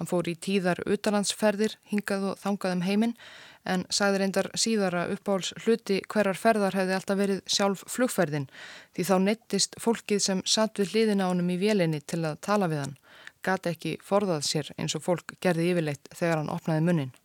Hann 0.00 0.10
fór 0.10 0.26
í 0.26 0.34
tíðar 0.34 0.82
utalandsferðir, 0.90 1.78
hingað 1.92 2.28
og 2.32 2.42
þangað 2.42 2.76
um 2.80 2.84
heiminn 2.88 3.14
en 3.62 3.86
sagði 3.94 4.24
reyndar 4.24 4.50
síðara 4.58 5.06
uppáhalds 5.14 5.54
hluti 5.62 6.02
hverjar 6.02 6.42
ferðar 6.42 6.80
hefði 6.80 6.98
alltaf 6.98 7.22
verið 7.22 7.46
sjálf 7.46 7.86
flugferðin 7.94 8.50
því 8.90 9.06
þá 9.06 9.16
nettist 9.28 9.78
fólkið 9.78 10.26
sem 10.26 10.42
satt 10.42 10.82
við 10.82 10.96
hliðina 10.96 11.30
ánum 11.30 11.54
í 11.54 11.62
vélinni 11.62 12.02
til 12.02 12.24
að 12.26 12.40
tala 12.42 12.66
við 12.66 12.88
hann. 12.88 13.00
Gati 13.46 13.76
ekki 13.76 13.98
forðað 14.02 14.46
sér 14.50 14.74
eins 14.74 14.98
og 14.98 15.06
fólk 15.06 15.38
gerði 15.38 15.70
yfirleitt 15.70 16.10
þegar 16.10 16.42
hann 16.42 16.56
opnaði 16.58 16.88
munnin 16.90 17.18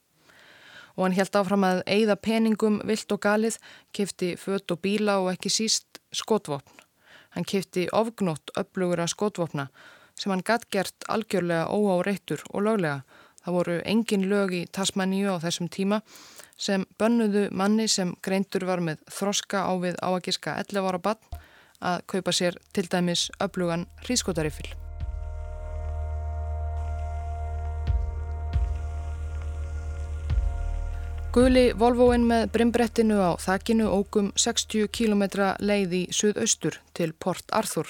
og 0.97 1.05
hann 1.05 1.15
held 1.15 1.37
áfram 1.37 1.65
að 1.67 1.83
eigða 1.85 2.17
peningum 2.17 2.81
vilt 2.89 3.11
og 3.13 3.21
galið, 3.21 3.59
kifti 3.93 4.33
fött 4.41 4.73
og 4.73 4.81
bíla 4.81 5.19
og 5.21 5.31
ekki 5.35 5.53
síst 5.53 6.01
skotvopn. 6.11 6.83
Hann 7.37 7.45
kifti 7.45 7.85
ofgnótt 7.93 8.51
upplugur 8.57 9.03
að 9.03 9.13
skotvopna 9.13 9.67
sem 10.17 10.33
hann 10.33 10.41
gatt 10.41 10.65
gert 10.73 11.05
algjörlega 11.13 11.69
óáreittur 11.69 12.41
og 12.49 12.65
löglega. 12.65 13.03
Það 13.45 13.53
voru 13.53 13.75
engin 13.85 14.25
lög 14.27 14.55
í 14.57 14.63
Tasmaníu 14.73 15.37
á 15.37 15.37
þessum 15.39 15.69
tíma 15.71 16.01
sem 16.57 16.87
bönnuðu 16.99 17.45
manni 17.53 17.85
sem 17.87 18.15
greintur 18.25 18.65
var 18.65 18.81
með 18.81 19.05
þroska 19.13 19.61
á 19.69 19.73
við 19.77 20.01
áagiska 20.01 20.57
11 20.65 20.89
ára 20.89 21.03
bann 21.05 21.39
að 21.77 22.03
kaupa 22.09 22.33
sér 22.33 22.57
til 22.73 22.89
dæmis 22.89 23.29
upplugan 23.37 23.85
hrískotarifil. 24.03 24.86
Guli 31.35 31.73
Volvoinn 31.75 32.23
með 32.23 32.45
brimbrettinu 32.55 33.17
á 33.19 33.35
þakkinu 33.35 33.89
ógum 33.91 34.29
60 34.39 34.87
km 34.87 35.23
leið 35.59 35.93
í 35.93 36.01
suðaustur 36.15 36.79
til 36.95 37.11
Port 37.13 37.51
Arthur. 37.51 37.89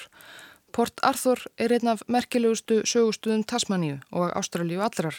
Port 0.74 1.00
Arthur 1.06 1.44
er 1.56 1.72
einn 1.72 1.88
af 1.94 2.02
merkilegustu 2.10 2.80
sögustuðum 2.82 3.46
Tasmaníu 3.46 4.00
og 4.10 4.34
Ástralíu 4.36 4.82
allrar. 4.84 5.16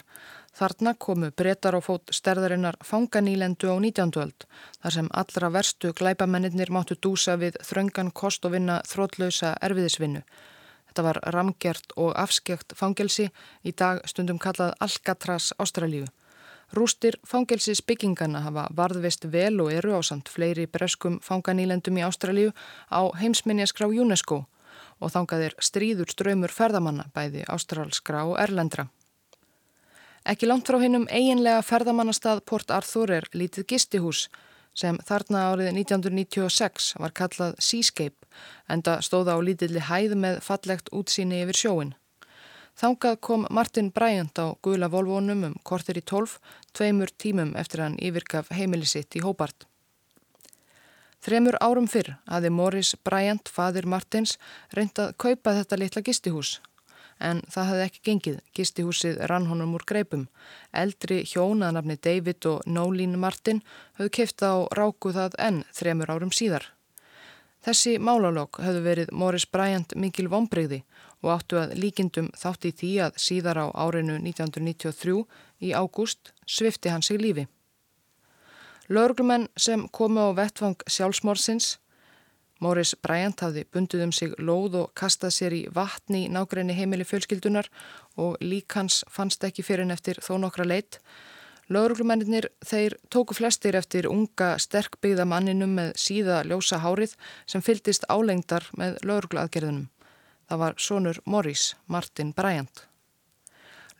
Þarna 0.52 0.94
komu 1.00 1.32
breytar 1.32 1.80
á 1.80 1.82
fót 1.82 2.12
sterðarinnar 2.12 2.78
fanganílendu 2.84 3.72
á 3.72 3.80
19. 3.80 4.12
öld 4.20 4.46
þar 4.84 4.98
sem 4.98 5.10
allra 5.24 5.50
verstu 5.56 5.94
glæpamennir 5.96 6.76
máttu 6.76 7.00
dúsa 7.00 7.40
við 7.40 7.58
þröngan 7.64 8.12
kost 8.12 8.46
og 8.46 8.58
vinna 8.58 8.82
þrótlausa 8.84 9.56
erfiðisvinnu. 9.64 10.26
Þetta 10.90 11.08
var 11.08 11.24
ramgjert 11.34 11.96
og 11.96 12.14
afskjökt 12.20 12.76
fangelsi 12.76 13.30
í 13.64 13.72
dag 13.72 14.04
stundum 14.06 14.42
kallað 14.44 14.76
Alcatraz 14.84 15.54
Ástralíu. 15.58 16.10
Rústir 16.74 17.18
fangelsis 17.26 17.82
byggingana 17.82 18.44
hafa 18.46 18.68
varðvist 18.78 19.26
vel 19.34 19.58
og 19.64 19.72
eru 19.74 19.96
á 19.98 20.02
samt 20.06 20.30
fleiri 20.30 20.68
breskum 20.70 21.18
fanganílendum 21.26 21.98
í 21.98 22.06
Ástralíu 22.06 22.52
á 22.94 23.02
heimsminjaskrá 23.18 23.90
UNESCO 23.90 24.44
og 25.00 25.14
þangaðir 25.14 25.56
stríður 25.64 26.12
ströymur 26.14 26.54
ferðamanna 26.54 27.08
bæði 27.16 27.46
ástralskra 27.50 28.26
og 28.30 28.38
erlendra. 28.38 28.90
Ekki 30.30 30.50
langt 30.50 30.68
frá 30.70 30.78
hinnum 30.84 31.08
eiginlega 31.10 31.64
ferðamannastað 31.66 32.44
Port 32.46 32.70
Arthur 32.76 33.16
er 33.18 33.30
lítið 33.34 33.66
gistihús 33.72 34.28
sem 34.78 35.00
þarna 35.08 35.48
árið 35.50 35.72
1996 35.74 36.92
var 37.02 37.16
kallað 37.18 37.56
Seascape 37.58 38.28
enda 38.70 39.00
stóða 39.02 39.36
á 39.36 39.40
lítilli 39.42 39.82
hæð 39.90 40.14
með 40.20 40.42
fallegt 40.46 40.92
útsýni 40.94 41.42
yfir 41.46 41.62
sjóin. 41.64 41.96
Þangað 42.80 43.18
kom 43.20 43.42
Martin 43.52 43.90
Bryant 43.92 44.40
á 44.40 44.56
gula 44.64 44.88
volvónum 44.88 45.42
um 45.44 45.56
kortir 45.68 45.98
í 46.00 46.04
tólf, 46.12 46.38
tveimur 46.72 47.12
tímum 47.12 47.52
eftir 47.60 47.82
hann 47.84 47.98
yfirgaf 48.00 48.54
heimili 48.56 48.88
sitt 48.88 49.18
í 49.20 49.24
Hóbart. 49.26 49.66
Þremur 51.20 51.58
árum 51.60 51.90
fyrr 51.92 52.14
aði 52.24 52.54
Morris 52.56 52.94
Bryant, 53.04 53.52
fadir 53.52 53.84
Martins, 53.84 54.38
reyndað 54.72 55.12
kaupa 55.20 55.58
þetta 55.58 55.80
litla 55.82 56.06
gistihús. 56.08 56.54
En 57.20 57.42
það 57.52 57.68
hafði 57.74 57.86
ekki 57.90 58.04
gengið, 58.08 58.40
gistihúsið 58.56 59.20
rann 59.28 59.50
honum 59.52 59.76
úr 59.76 59.84
greipum. 59.84 60.30
Eldri 60.72 61.26
hjónaðnafni 61.28 62.00
David 62.00 62.48
og 62.48 62.64
Nólín 62.64 63.20
Martin 63.20 63.60
höfðu 64.00 64.16
kifta 64.22 64.56
á 64.56 64.58
ráku 64.72 65.12
það 65.12 65.36
enn 65.36 65.66
þremur 65.76 66.16
árum 66.16 66.32
síðar. 66.32 66.72
Þessi 67.60 67.98
málálokk 68.00 68.62
höfðu 68.64 68.86
verið 68.88 69.12
Morris 69.12 69.44
Bryant 69.44 69.92
mikil 70.00 70.30
vonbreyði 70.32 70.86
og 71.24 71.32
áttu 71.36 71.60
að 71.60 71.76
líkindum 71.80 72.30
þátt 72.38 72.70
í 72.70 72.74
því 72.82 72.92
að 73.06 73.20
síðar 73.26 73.62
á 73.64 73.66
árinu 73.76 74.18
1993 74.22 75.24
í 75.68 75.74
ágúst 75.76 76.34
svifti 76.48 76.92
hann 76.94 77.06
sig 77.06 77.20
lífi. 77.22 77.48
Lörglumenn 78.90 79.50
sem 79.58 79.86
komu 79.94 80.24
á 80.26 80.30
vettvang 80.34 80.80
sjálfsmórsins, 80.90 81.78
Morris 82.60 82.92
Bryant 83.00 83.40
hafði 83.40 83.64
bundið 83.72 84.02
um 84.04 84.12
sig 84.12 84.34
lóð 84.36 84.74
og 84.82 84.88
kastað 84.98 85.36
sér 85.36 85.54
í 85.56 85.60
vatni 85.72 86.26
í 86.26 86.32
nákrenni 86.34 86.76
heimili 86.76 87.06
fjölskyldunar 87.08 87.70
og 88.20 88.36
lík 88.44 88.76
hans 88.76 89.04
fannst 89.08 89.46
ekki 89.48 89.64
fyrir 89.64 89.86
en 89.86 89.96
eftir 89.96 90.20
þó 90.26 90.34
nokkra 90.44 90.66
leitt. 90.68 91.00
Lörglumennir 91.70 92.50
þeir 92.66 92.98
tóku 93.14 93.38
flestir 93.38 93.78
eftir 93.80 94.10
unga 94.10 94.56
sterkbyggða 94.60 95.28
manninum 95.30 95.78
með 95.78 95.94
síða 96.02 96.42
ljósa 96.50 96.82
hárið 96.84 97.14
sem 97.46 97.64
fyldist 97.64 98.10
álengdar 98.10 98.66
með 98.76 98.98
lörglaðgerðunum. 99.08 99.88
Það 100.50 100.62
var 100.64 100.78
sonur 100.82 101.18
Morris, 101.30 101.76
Martin 101.86 102.32
Bryant. 102.34 102.88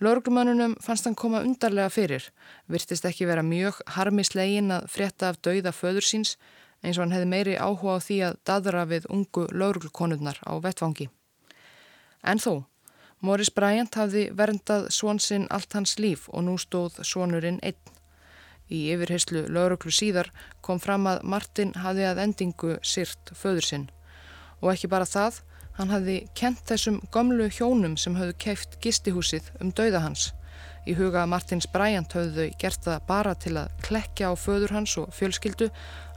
Lörglumannunum 0.02 0.78
fannst 0.82 1.06
hann 1.06 1.16
koma 1.16 1.44
undarlega 1.46 1.92
fyrir, 1.94 2.24
virtist 2.66 3.06
ekki 3.06 3.28
vera 3.30 3.44
mjög 3.46 3.84
harmislegin 3.94 4.72
að 4.74 4.88
frétta 4.90 5.30
af 5.30 5.38
dauða 5.46 5.74
föður 5.76 6.08
síns 6.08 6.32
eins 6.82 6.98
og 6.98 7.04
hann 7.04 7.14
hefði 7.14 7.28
meiri 7.30 7.58
áhuga 7.60 8.00
á 8.00 8.06
því 8.06 8.18
að 8.26 8.40
dadra 8.50 8.86
við 8.90 9.06
ungu 9.14 9.44
lörglkonurnar 9.52 10.40
á 10.42 10.58
vettvangi. 10.64 11.10
En 12.24 12.42
þó, 12.42 12.64
Morris 13.22 13.52
Bryant 13.54 14.00
hafði 14.00 14.30
verndað 14.34 14.88
svonsinn 14.96 15.46
allt 15.52 15.76
hans 15.78 15.98
líf 16.00 16.26
og 16.32 16.48
nú 16.48 16.56
stóð 16.58 17.02
svonurinn 17.04 17.60
einn. 17.62 17.94
Í 18.74 18.88
yfirheyslu 18.96 19.46
lörglu 19.54 19.94
síðar 19.94 20.32
kom 20.66 20.82
fram 20.82 21.06
að 21.12 21.22
Martin 21.28 21.76
hafði 21.78 22.10
að 22.10 22.24
endingu 22.26 22.80
syrt 22.82 23.36
föður 23.36 23.70
sinn 23.70 23.88
og 24.60 24.74
ekki 24.74 24.90
bara 24.92 25.08
það, 25.08 25.44
Hann 25.80 25.94
hafði 25.94 26.18
kent 26.36 26.60
þessum 26.68 26.98
gamlu 27.16 27.46
hjónum 27.56 27.94
sem 27.96 28.18
hafðu 28.20 28.34
keift 28.44 28.74
gistihúsið 28.84 29.46
um 29.64 29.70
dauða 29.72 30.02
hans. 30.04 30.26
Í 30.84 30.92
huga 30.98 31.22
Martins 31.32 31.70
Bryant 31.72 32.12
hafðu 32.18 32.50
þau 32.50 32.58
gert 32.60 32.84
það 32.84 33.06
bara 33.08 33.32
til 33.40 33.54
að 33.62 33.78
klekja 33.86 34.32
á 34.32 34.36
föður 34.36 34.74
hans 34.76 34.98
og 35.00 35.14
fjölskyldu 35.16 35.70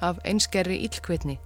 af 0.03 0.19
einskerri 0.27 0.81
ílkveitni. 0.89 1.37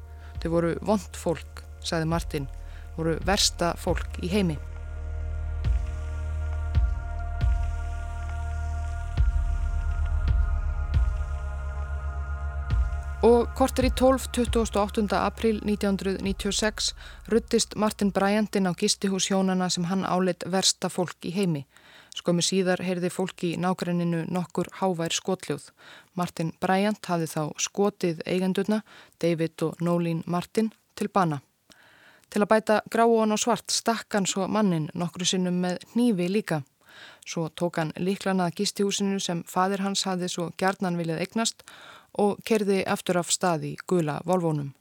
Þau 0.40 0.48
voru 0.54 0.72
vond 0.80 1.20
fólk, 1.20 1.60
saði 1.84 2.08
Martin, 2.08 2.48
voru 2.96 3.18
versta 3.28 3.74
fólk 3.76 4.16
í 4.24 4.32
heimi. 4.32 4.56
Og 13.24 13.48
kortir 13.56 13.86
í 13.88 13.90
12. 13.96 14.28
28. 14.52 15.06
april 15.16 15.62
1996 15.64 16.90
ruttist 17.32 17.72
Martin 17.80 18.10
Bryantinn 18.12 18.68
á 18.68 18.76
gistihús 18.76 19.30
hjónana 19.30 19.70
sem 19.72 19.86
hann 19.88 20.04
áleitt 20.04 20.44
versta 20.44 20.90
fólk 20.92 21.24
í 21.24 21.32
heimi. 21.32 21.64
Skömmu 22.12 22.44
síðar 22.44 22.82
heyrði 22.84 23.08
fólki 23.08 23.54
í 23.54 23.60
nákrenninu 23.60 24.26
nokkur 24.28 24.68
hávær 24.82 25.16
skotljóð. 25.16 25.70
Martin 26.12 26.52
Bryant 26.60 27.08
hafði 27.08 27.30
þá 27.32 27.42
skotið 27.56 28.20
eigendurna, 28.28 28.82
David 29.20 29.64
og 29.64 29.80
Nólín 29.80 30.22
Martin, 30.26 30.72
til 30.94 31.08
bana. 31.08 31.40
Til 32.28 32.44
að 32.44 32.50
bæta 32.52 32.80
gráan 32.92 33.32
og 33.32 33.40
svart 33.40 33.72
stakkan 33.72 34.28
svo 34.28 34.44
mannin 34.44 34.90
nokkru 34.92 35.24
sinnum 35.24 35.56
með 35.64 35.80
hnífi 35.94 36.28
líka. 36.28 36.62
Svo 37.26 37.48
tók 37.48 37.80
hann 37.80 37.96
líklanað 37.96 38.54
gistihúsinu 38.60 39.20
sem 39.20 39.42
fadir 39.48 39.80
hans 39.84 40.04
hafði 40.04 40.28
svo 40.28 40.50
gjarnan 40.60 40.96
viljað 41.00 41.24
eignast 41.24 41.64
og 41.64 41.95
kerði 42.48 42.82
aftur 42.86 43.20
af 43.20 43.30
staði 43.32 43.76
gula 43.86 44.20
volvónum. 44.24 44.72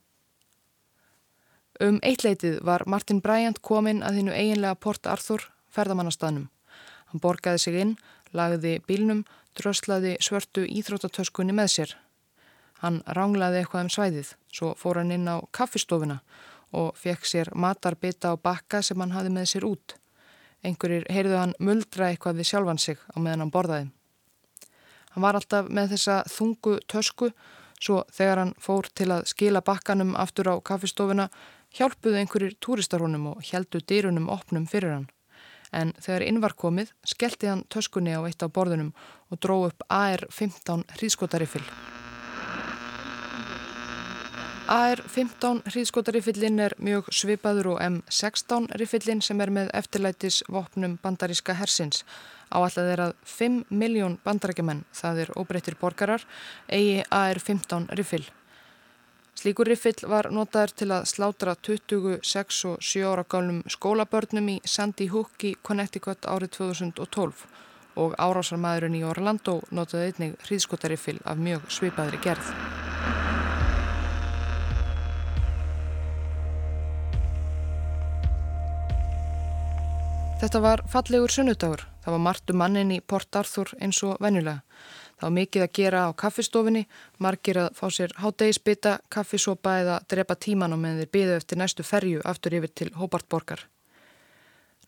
Um 1.80 1.98
eitleitið 2.00 2.62
var 2.64 2.86
Martin 2.88 3.20
Bryant 3.20 3.60
kominn 3.60 4.02
að 4.02 4.20
hinnu 4.20 4.32
eiginlega 4.32 4.78
Port 4.80 5.06
Arthur 5.06 5.44
ferðamannastaðnum. 5.76 6.48
Hann 7.12 7.22
borgaði 7.22 7.60
sig 7.62 7.76
inn, 7.82 7.92
lagði 8.32 8.78
bílnum, 8.88 9.24
dröslaði 9.56 10.16
svörtu 10.24 10.64
íþróttatöskunni 10.64 11.52
með 11.56 11.72
sér. 11.74 11.94
Hann 12.80 13.02
ránglaði 13.18 13.60
eitthvað 13.60 13.86
um 13.86 13.92
svæðið, 13.92 14.32
svo 14.52 14.72
fór 14.80 15.00
hann 15.00 15.12
inn 15.12 15.28
á 15.28 15.36
kaffistofuna 15.52 16.20
og 16.76 16.96
fekk 16.98 17.28
sér 17.28 17.52
matarbita 17.54 18.32
á 18.32 18.34
bakka 18.36 18.82
sem 18.82 19.00
hann 19.00 19.14
hafi 19.16 19.32
með 19.32 19.50
sér 19.52 19.68
út. 19.68 19.96
Einhverjir 20.64 21.06
heyrðu 21.12 21.38
hann 21.40 21.54
muldra 21.60 22.10
eitthvað 22.10 22.40
við 22.40 22.50
sjálfan 22.50 22.80
sig 22.80 22.98
á 23.12 23.16
meðan 23.20 23.46
hann 23.46 23.54
borðaði. 23.54 23.95
Hann 25.16 25.24
var 25.24 25.38
alltaf 25.38 25.70
með 25.72 25.94
þessa 25.94 26.14
þungu 26.28 26.74
tösku 26.92 27.30
svo 27.80 28.02
þegar 28.12 28.40
hann 28.42 28.50
fór 28.60 28.88
til 28.92 29.06
að 29.14 29.22
skila 29.30 29.62
bakkanum 29.64 30.10
aftur 30.20 30.50
á 30.52 30.60
kaffistofuna 30.60 31.30
hjálpuðu 31.72 32.18
einhverjir 32.20 32.58
túristarhónum 32.60 33.30
og 33.30 33.46
heldu 33.48 33.80
dýrunum 33.80 34.28
opnum 34.28 34.66
fyrir 34.68 34.92
hann. 34.92 35.08
En 35.72 35.94
þegar 36.04 36.26
inn 36.28 36.42
var 36.44 36.52
komið 36.52 36.92
skellti 37.08 37.48
hann 37.48 37.64
töskunni 37.72 38.12
á 38.12 38.20
eitt 38.28 38.44
af 38.44 38.52
borðunum 38.52 38.92
og 39.32 39.40
dró 39.40 39.56
upp 39.70 39.88
AR-15 39.88 40.84
hríðskotarifil. 40.98 41.64
AR-15 44.68 45.64
hríðskotarifillin 45.70 46.60
er 46.60 46.76
mjög 46.76 47.08
svipaður 47.08 47.72
og 47.72 47.82
M16 47.88 48.68
rifillin 48.76 49.24
sem 49.24 49.40
er 49.40 49.48
með 49.62 49.72
eftirlætis 49.80 50.42
vopnum 50.52 51.00
bandaríska 51.00 51.56
hersins 51.56 52.04
Áallega 52.54 52.92
er 52.94 53.02
að 53.08 53.14
5 53.26 53.62
miljón 53.74 54.18
bandarækjumenn, 54.24 54.84
það 54.94 55.22
er 55.24 55.32
óbreyttir 55.38 55.76
borgarar, 55.80 56.22
eigi 56.70 57.02
AR-15 57.10 57.88
riffil. 57.98 58.24
Slíkur 59.36 59.68
riffil 59.68 59.98
var 60.08 60.30
notaður 60.32 60.72
til 60.80 60.88
að 60.94 61.08
slátra 61.10 61.56
26 61.60 62.62
og 62.70 62.78
7 62.80 63.04
ára 63.04 63.26
gálnum 63.28 63.60
skólabörnum 63.68 64.48
í 64.54 64.56
Sandy 64.64 65.10
Hook 65.12 65.44
í 65.44 65.52
Connecticut 65.60 66.24
árið 66.24 66.54
2012 66.56 67.44
og 68.00 68.16
árásarmæðurinn 68.16 68.96
í 68.96 69.04
Orlando 69.04 69.60
notaði 69.70 70.10
einnig 70.12 70.40
hríðskotariffil 70.48 71.20
af 71.24 71.40
mjög 71.40 71.70
svipaðri 71.72 72.22
gerð. 72.24 72.85
Þetta 80.36 80.60
var 80.60 80.82
fallegur 80.92 81.32
sunnudagur. 81.32 81.80
Það 82.04 82.12
var 82.12 82.20
margt 82.20 82.50
um 82.52 82.58
mannin 82.60 82.90
í 82.92 82.98
Port 83.00 83.36
Arthur 83.40 83.70
eins 83.80 84.02
og 84.04 84.18
venjulega. 84.20 84.60
Það 85.16 85.24
var 85.24 85.32
mikið 85.32 85.62
að 85.64 85.70
gera 85.78 86.00
á 86.04 86.10
kaffistofinni, 86.20 86.82
margir 87.24 87.56
að 87.62 87.68
fá 87.78 87.86
sér 87.88 88.12
hátdegisbytta, 88.20 88.98
kaffisopa 89.08 89.78
eða 89.80 89.94
drepa 90.12 90.34
tíman 90.36 90.74
á 90.74 90.76
meðan 90.76 90.98
þeir 91.00 91.12
byðu 91.16 91.36
eftir 91.38 91.58
næstu 91.62 91.86
ferju 91.88 92.20
aftur 92.28 92.56
yfir 92.58 92.72
til 92.76 92.90
Hóbartborgar. 92.98 93.62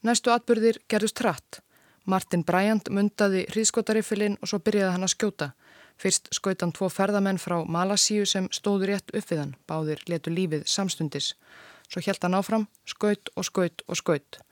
Næstu 0.05 0.35
atbyrðir 0.35 0.83
gerðust 0.85 1.17
trætt. 1.17 1.63
Martin 2.05 2.45
Bryant 2.45 2.91
mundaði 2.93 3.47
hríðskotarifilinn 3.49 4.37
og 4.43 4.53
svo 4.53 4.61
byrjaði 4.61 4.99
hann 4.99 5.09
að 5.09 5.15
skjóta. 5.15 5.49
Fyrst 5.97 6.29
skaut 6.37 6.61
hann 6.61 6.75
tvo 6.77 6.91
ferðamenn 6.93 7.41
frá 7.41 7.63
Malasíu 7.65 8.29
sem 8.29 8.51
stóður 8.53 8.93
rétt 8.93 9.17
upp 9.17 9.33
við 9.33 9.41
hann, 9.47 9.57
báðir 9.65 10.05
letu 10.13 10.29
lífið 10.29 10.69
samstundis. 10.69 11.33
Svo 11.89 12.05
helt 12.05 12.21
hann 12.21 12.37
áfram, 12.37 12.69
skaut 12.85 13.33
og 13.33 13.49
skaut 13.49 13.87
og 13.89 13.97
skaut 13.97 14.43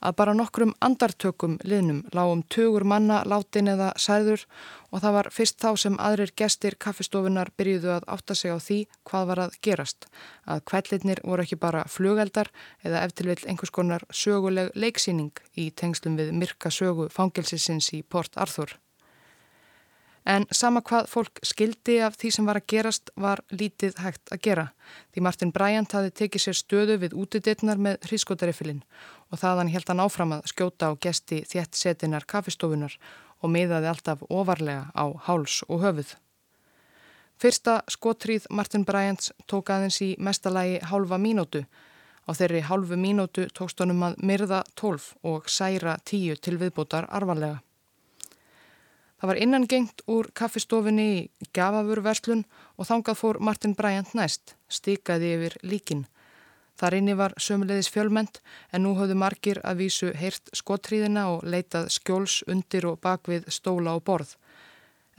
að 0.00 0.16
bara 0.20 0.34
nokkrum 0.36 0.74
andartökum 0.84 1.58
liðnum 1.64 2.02
lágum 2.16 2.42
tugur 2.52 2.84
manna 2.88 3.20
látin 3.28 3.70
eða 3.72 3.92
særður 4.00 4.46
og 4.90 5.04
það 5.04 5.16
var 5.18 5.30
fyrst 5.34 5.60
þá 5.62 5.70
sem 5.84 5.98
aðrir 6.00 6.34
gestir 6.36 6.76
kaffistofunar 6.80 7.52
byrjuðu 7.60 7.94
að 7.96 8.08
átta 8.16 8.36
sig 8.38 8.52
á 8.52 8.58
því 8.58 8.78
hvað 9.08 9.30
var 9.30 9.44
að 9.46 9.56
gerast. 9.66 10.10
Að 10.48 10.64
kvællitnir 10.72 11.22
voru 11.24 11.46
ekki 11.46 11.60
bara 11.60 11.86
flugeldar 11.88 12.52
eða 12.82 13.04
eftirvill 13.06 13.40
einhvers 13.46 13.74
konar 13.74 14.06
söguleg 14.10 14.72
leiksýning 14.74 15.32
í 15.56 15.70
tengslum 15.70 16.18
við 16.20 16.32
myrka 16.36 16.72
sögu 16.74 17.10
fangelsisins 17.12 17.92
í 17.96 18.02
Port 18.02 18.36
Arthur. 18.36 18.78
En 20.30 20.44
sama 20.54 20.78
hvað 20.86 21.08
fólk 21.10 21.40
skildi 21.42 21.96
af 22.06 22.14
því 22.20 22.28
sem 22.34 22.46
var 22.46 22.60
að 22.60 22.66
gerast 22.70 23.10
var 23.18 23.40
lítið 23.50 23.96
hægt 23.98 24.30
að 24.30 24.42
gera. 24.44 24.66
Því 25.10 25.22
Martin 25.26 25.52
Bryant 25.54 25.94
hafi 25.96 26.12
tekið 26.20 26.44
sér 26.44 26.58
stöðu 26.58 26.98
við 27.02 27.16
útiditnar 27.18 27.80
með 27.82 28.04
hrískotarifilinn 28.06 28.82
og 29.32 29.40
þaðan 29.40 29.72
held 29.72 29.90
hann 29.90 30.02
áfram 30.04 30.34
að 30.36 30.46
skjóta 30.52 30.90
á 30.90 31.00
gesti 31.02 31.40
þétt 31.50 31.78
setinar 31.78 32.26
kafistofunar 32.30 32.94
og 33.40 33.50
miðaði 33.50 33.90
alltaf 33.90 34.22
ofarlega 34.28 34.92
á 34.94 35.04
háls 35.26 35.64
og 35.66 35.82
höfuð. 35.82 36.12
Fyrsta 37.40 37.80
skotríð 37.90 38.46
Martin 38.50 38.84
Bryants 38.84 39.32
tók 39.50 39.72
aðeins 39.72 39.98
í 40.04 40.12
mestalagi 40.20 40.78
hálfa 40.92 41.18
mínútu. 41.18 41.64
Á 42.28 42.30
þeirri 42.36 42.60
halvu 42.68 43.00
mínútu 43.00 43.48
tókst 43.56 43.80
honum 43.82 44.04
að 44.10 44.20
myrða 44.22 44.62
12 44.76 45.10
og 45.26 45.50
særa 45.50 45.96
10 46.04 46.38
til 46.44 46.60
viðbútar 46.60 47.08
arvarlega. 47.08 47.64
Það 49.20 49.28
var 49.28 49.38
innangengt 49.44 50.02
úr 50.08 50.30
kaffistofinni 50.32 51.08
í 51.12 51.48
gafafurverslun 51.52 52.46
og 52.80 52.88
þangað 52.88 53.18
fór 53.20 53.38
Martin 53.44 53.74
Bryant 53.76 54.14
næst, 54.16 54.54
stikaði 54.72 55.34
yfir 55.36 55.56
líkin. 55.60 56.06
Þar 56.80 56.96
inni 56.96 57.16
var 57.18 57.34
sömulegis 57.36 57.90
fjölment 57.92 58.40
en 58.72 58.86
nú 58.86 58.94
höfðu 58.96 59.18
margir 59.20 59.60
að 59.60 59.82
vísu 59.82 60.14
heyrt 60.16 60.48
skottriðina 60.56 61.26
og 61.34 61.44
leitað 61.44 61.90
skjóls 61.92 62.40
undir 62.48 62.88
og 62.88 63.02
bakvið 63.04 63.50
stóla 63.52 63.98
og 63.98 64.06
borð. 64.08 64.32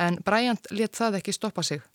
En 0.02 0.18
Bryant 0.26 0.72
let 0.74 0.98
það 0.98 1.22
ekki 1.22 1.38
stoppa 1.38 1.62
sig. 1.62 1.86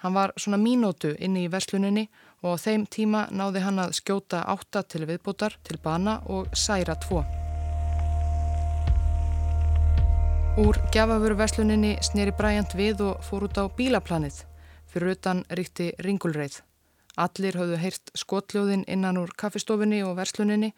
Hann 0.00 0.14
var 0.14 0.32
svona 0.38 0.56
mínótu 0.56 1.16
inni 1.18 1.48
í 1.48 1.50
versluninni 1.50 2.06
og 2.46 2.54
á 2.54 2.62
þeim 2.62 2.86
tíma 2.86 3.26
náði 3.34 3.66
hann 3.66 3.82
að 3.82 3.98
skjóta 3.98 4.46
átta 4.46 4.86
til 4.86 5.04
viðbútar 5.10 5.58
til 5.66 5.82
bana 5.82 6.20
og 6.30 6.54
særa 6.54 6.94
tvo. 7.02 7.26
Úr 10.58 10.74
gjafafuru 10.90 11.36
versluninni 11.38 11.92
sneri 12.02 12.32
Bryant 12.34 12.72
við 12.74 13.04
og 13.06 13.20
fór 13.22 13.44
út 13.46 13.58
á 13.62 13.70
bílaplanið. 13.70 14.40
Fyrir 14.90 15.12
utan 15.14 15.44
ríkti 15.46 15.92
ringulreið. 16.02 16.56
Allir 17.22 17.54
hafðu 17.54 17.76
heyrt 17.78 18.10
skotljóðin 18.18 18.82
innan 18.90 19.20
úr 19.20 19.30
kaffistofinni 19.38 20.00
og 20.02 20.16
versluninni. 20.18 20.72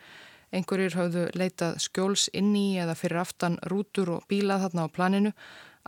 Einhverjir 0.52 0.98
hafðu 0.98 1.22
leitað 1.32 1.78
skjóls 1.80 2.26
inni 2.36 2.76
eða 2.84 2.98
fyrir 3.00 3.22
aftan 3.22 3.56
rútur 3.72 4.12
og 4.18 4.26
bílað 4.28 4.66
þarna 4.66 4.84
á 4.84 4.88
planinu. 4.92 5.32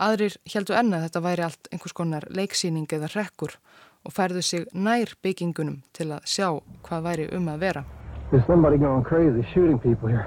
Aðrir 0.01 0.39
heldu 0.49 0.73
enna 0.73 1.03
þetta 1.05 1.21
væri 1.21 1.45
allt 1.45 1.69
einhvers 1.69 1.93
konar 1.93 2.25
leiksýning 2.33 2.89
eða 2.89 3.11
rekkur 3.13 3.53
og 4.01 4.17
færðu 4.17 4.41
sig 4.41 4.65
nær 4.73 5.13
byggingunum 5.21 5.83
til 5.93 6.09
að 6.09 6.25
sjá 6.25 6.49
hvað 6.89 7.05
væri 7.05 7.29
um 7.37 7.53
að 7.53 7.61
vera. 7.67 7.85
There's 8.31 8.47
somebody 8.47 8.81
going 8.81 9.05
crazy 9.05 9.45
shooting 9.53 9.77
people 9.77 10.09
here. 10.09 10.25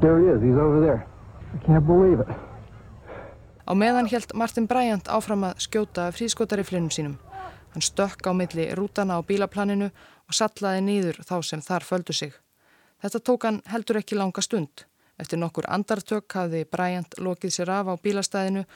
There 0.00 0.20
he 0.20 0.26
is, 0.28 0.42
he's 0.42 0.58
over 0.58 0.80
there. 0.80 1.06
I 1.54 1.58
can't 1.66 1.86
believe 1.86 2.20
it. 2.20 2.28
Á 3.66 3.72
meðan 3.74 4.06
held 4.06 4.34
Martin 4.34 4.66
Bryant 4.70 5.08
áfram 5.08 5.46
að 5.48 5.62
skjóta 5.64 6.10
frískotariflinum 6.14 6.90
sínum. 6.92 7.16
Hann 7.72 7.82
stökk 7.82 8.28
á 8.28 8.32
milli 8.36 8.68
rútana 8.78 9.18
á 9.18 9.26
bílaplaninu 9.26 9.88
og 9.90 10.36
sallaði 10.36 10.84
nýður 10.86 11.22
þá 11.26 11.36
sem 11.42 11.64
þar 11.64 11.86
földu 11.88 12.14
sig. 12.14 12.36
Þetta 13.02 13.22
tók 13.24 13.48
hann 13.48 13.62
heldur 13.72 13.98
ekki 14.02 14.20
langa 14.20 14.44
stund. 14.44 14.84
Eftir 15.18 15.40
nokkur 15.40 15.66
andartök 15.68 16.28
hafði 16.38 16.66
Bryant 16.68 17.16
lokið 17.18 17.56
sér 17.56 17.72
af 17.72 17.88
á 17.90 17.94
bílastæðinu 17.96 18.66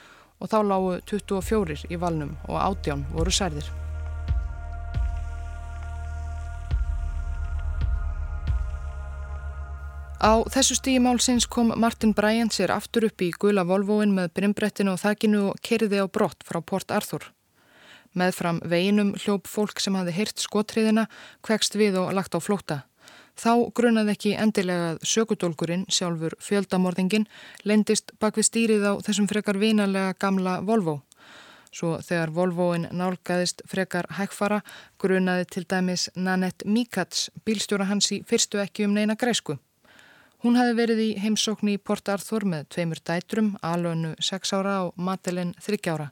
og 0.41 0.49
þá 0.49 0.59
lágu 0.65 0.97
24 1.05 1.85
í 1.93 2.01
valnum 2.01 2.35
og 2.49 2.57
átján 2.57 3.05
voru 3.13 3.31
særðir. 3.31 3.69
Á 10.21 10.45
þessu 10.53 10.75
stígi 10.77 10.99
málsins 11.01 11.47
kom 11.49 11.71
Martin 11.81 12.11
Bryant 12.13 12.53
sér 12.53 12.69
aftur 12.69 13.07
upp 13.07 13.23
í 13.25 13.31
gula 13.41 13.63
Volvoin 13.65 14.11
með 14.13 14.27
brimbrettinu 14.37 14.91
og 14.93 14.99
þakkinu 15.01 15.39
og 15.49 15.61
kerði 15.65 15.97
á 15.97 16.05
brott 16.05 16.45
frá 16.45 16.59
Port 16.61 16.93
Arthur. 16.93 17.23
Meðfram 18.13 18.59
veginum 18.69 19.15
hljóp 19.17 19.49
fólk 19.49 19.81
sem 19.81 19.97
hafi 19.97 20.13
hirt 20.13 20.37
skotriðina, 20.43 21.07
kvekst 21.41 21.73
við 21.73 21.97
og 22.03 22.11
lagt 22.13 22.37
á 22.37 22.39
flóta. 22.39 22.77
Þá 23.33 23.73
grunaði 23.73 24.13
ekki 24.13 24.35
endilega 24.37 24.91
að 24.91 24.99
sökudólkurinn, 25.09 25.87
sjálfur 25.89 26.37
fjöldamorðingin, 26.37 27.25
lendist 27.65 28.13
bak 28.21 28.37
við 28.37 28.49
stýrið 28.51 28.85
á 28.85 28.93
þessum 29.01 29.31
frekar 29.31 29.57
vinalega 29.57 30.13
gamla 30.21 30.59
Volvo. 30.61 30.99
Svo 31.73 31.95
þegar 32.05 32.35
Volvoin 32.37 32.85
nálgæðist 32.93 33.65
frekar 33.65 34.05
hægfara, 34.19 34.61
grunaði 35.01 35.49
til 35.49 35.65
dæmis 35.65 36.11
Nanette 36.13 36.69
Mikats, 36.69 37.31
bílstjóra 37.41 37.89
hans 37.89 38.13
í 38.13 38.21
fyrstu 38.21 38.61
ekki 38.61 38.85
um 38.85 38.93
neina 38.93 39.17
græsku. 39.17 39.57
Hún 40.41 40.55
hafi 40.57 40.73
verið 40.73 40.99
í 41.03 41.09
heimsókn 41.21 41.69
í 41.69 41.77
Port 41.77 42.09
Arthur 42.09 42.47
með 42.49 42.63
tveimur 42.73 42.97
dætrum, 43.05 43.51
Alönu 43.61 44.15
6 44.17 44.55
ára 44.57 44.79
og 44.87 44.95
Madeleine 44.97 45.53
3 45.61 45.77
ára. 45.93 46.07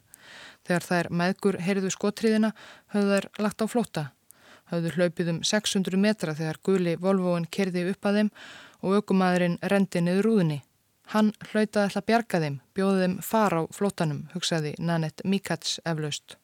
Þegar 0.62 0.86
þær 0.86 1.08
meðgur 1.18 1.58
heyrðu 1.58 1.90
skotriðina 1.90 2.52
höfðu 2.94 3.16
þær 3.16 3.26
lagt 3.42 3.64
á 3.64 3.66
flóta. 3.72 4.04
Höfðu 4.70 4.92
hlaupið 4.94 5.32
um 5.32 5.40
600 5.42 5.98
metra 5.98 6.36
þegar 6.38 6.60
guli 6.62 6.94
Volvoin 7.02 7.48
kerði 7.50 7.88
upp 7.90 8.06
að 8.06 8.20
þeim 8.20 8.30
og 8.86 9.00
aukumadurinn 9.00 9.58
rendi 9.72 10.04
niður 10.06 10.28
rúðinni. 10.28 10.60
Hann 11.10 11.32
hlautaði 11.50 11.88
alltaf 11.88 12.06
bjarga 12.06 12.40
þeim, 12.44 12.60
bjóði 12.78 13.02
þeim 13.02 13.18
far 13.26 13.56
á 13.58 13.62
flótanum, 13.74 14.28
hugsaði 14.30 14.76
Nanette 14.78 15.26
Mikats 15.26 15.80
eflaust. 15.82 16.36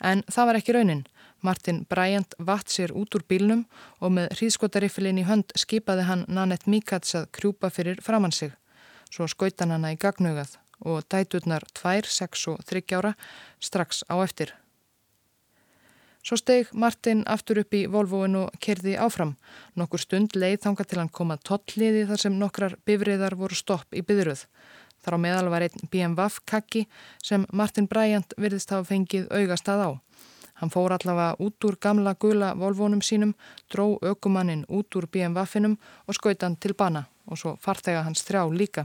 En 0.00 0.24
það 0.32 0.48
var 0.48 0.58
ekki 0.62 0.78
raunin. 0.78 1.04
Martin 1.40 1.84
Bryant 1.88 2.34
vatt 2.38 2.68
sér 2.68 2.92
út 2.92 3.14
úr 3.16 3.24
bílnum 3.28 3.66
og 4.00 4.14
með 4.16 4.32
hríðskotarifilin 4.36 5.20
í 5.22 5.26
hönd 5.28 5.54
skipaði 5.58 6.06
hann 6.08 6.24
Nanette 6.28 6.70
Mikats 6.70 7.16
að 7.18 7.30
krjúpa 7.36 7.70
fyrir 7.72 8.02
framann 8.04 8.34
sig. 8.36 8.52
Svo 9.10 9.28
skautan 9.28 9.72
hana 9.74 9.92
í 9.94 9.98
gagnugað 10.00 10.58
og 10.80 11.04
dæturnar 11.12 11.64
2, 11.76 12.08
6 12.08 12.48
og 12.54 12.64
3 12.64 12.84
ára 12.96 13.14
strax 13.60 14.04
á 14.08 14.16
eftir. 14.24 14.54
Svo 16.20 16.36
steg 16.36 16.68
Martin 16.76 17.22
aftur 17.26 17.62
upp 17.62 17.74
í 17.74 17.86
Volvoin 17.88 18.36
og 18.36 18.56
kerði 18.60 18.98
áfram. 19.00 19.36
Nokkur 19.72 20.02
stund 20.02 20.36
leið 20.36 20.60
þanga 20.66 20.84
til 20.84 20.98
hann 21.00 21.08
koma 21.08 21.38
tottliði 21.40 22.04
þar 22.10 22.22
sem 22.24 22.36
nokkrar 22.36 22.76
bifriðar 22.84 23.38
voru 23.40 23.56
stopp 23.56 23.96
í 23.96 24.04
byðruð. 24.04 24.44
Þar 25.00 25.16
á 25.16 25.18
meðal 25.24 25.48
var 25.48 25.64
einn 25.64 25.88
BMW 25.88 26.28
kakki 26.44 26.84
sem 27.24 27.46
Martin 27.56 27.88
Bryant 27.88 28.36
virðist 28.36 28.72
hafa 28.74 28.84
fengið 28.92 29.30
augastað 29.32 29.80
á. 29.80 29.90
Hann 30.60 30.72
fór 30.72 30.92
allavega 30.92 31.38
út 31.40 31.64
úr 31.64 31.76
gamla 31.80 32.14
gula 32.20 32.52
volvónum 32.54 33.00
sínum, 33.00 33.32
dró 33.72 33.96
aukumannin 34.04 34.66
út 34.68 34.96
úr 34.96 35.06
BMW-finum 35.08 35.78
og 36.06 36.16
skaut 36.16 36.42
hann 36.44 36.56
til 36.60 36.74
bana 36.76 37.06
og 37.26 37.38
svo 37.40 37.54
farþega 37.64 38.02
hans 38.04 38.24
þrjá 38.26 38.42
líka. 38.52 38.84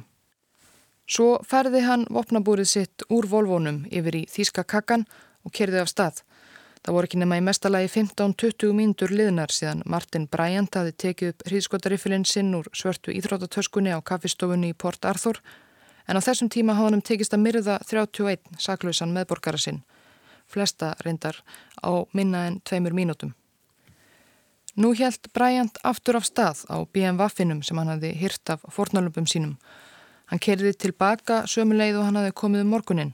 Svo 1.06 1.42
ferði 1.44 1.84
hann 1.86 2.06
vopnabúrið 2.10 2.70
sitt 2.70 3.04
úr 3.12 3.28
volvónum 3.28 3.84
yfir 3.92 4.22
í 4.22 4.26
Þíska 4.32 4.64
kakkan 4.64 5.04
og 5.44 5.52
kerði 5.54 5.82
af 5.84 5.92
stað. 5.92 6.22
Það 6.86 6.96
voru 6.96 7.10
ekki 7.10 7.20
nema 7.20 7.38
í 7.40 7.44
mestalagi 7.44 7.90
15-20 7.92 8.74
mínútur 8.78 9.12
liðnar 9.12 9.52
síðan 9.52 9.84
Martin 9.90 10.28
Bryant 10.32 10.78
hafi 10.78 10.94
tekið 10.94 11.32
upp 11.34 11.46
hríðskotarifilinn 11.50 12.26
sinn 12.30 12.54
úr 12.56 12.70
svörtu 12.78 13.14
íþrótatöskunni 13.14 13.92
á 13.92 14.00
kaffistofunni 14.06 14.70
í 14.72 14.78
Port 14.78 15.06
Arthur 15.10 15.42
en 16.06 16.18
á 16.18 16.22
þessum 16.22 16.52
tíma 16.54 16.78
hafði 16.78 16.94
hann 16.94 17.06
tekist 17.10 17.34
að 17.34 17.42
myrða 17.42 17.80
31 17.90 18.62
saklausan 18.62 19.16
meðborgara 19.18 19.60
sinn 19.62 19.82
flesta 20.48 20.96
reyndar 21.06 21.42
á 21.82 21.92
minna 22.14 22.48
en 22.48 22.62
tveimur 22.62 22.94
mínútum. 22.94 23.34
Nú 24.76 24.92
helt 25.00 25.30
Bryant 25.34 25.78
aftur 25.84 26.18
af 26.20 26.26
stað 26.28 26.66
á 26.68 26.84
BMW-finum 26.84 27.62
sem 27.64 27.78
hann 27.80 27.94
hafi 27.94 28.12
hyrt 28.20 28.50
af 28.50 28.64
fornalöpum 28.76 29.28
sínum. 29.28 29.54
Hann 30.28 30.42
kerði 30.44 30.74
tilbaka 30.74 31.46
sömuleið 31.48 32.00
og 32.00 32.08
hann 32.10 32.20
hafi 32.20 32.34
komið 32.36 32.66
um 32.66 32.74
morgunin. 32.76 33.14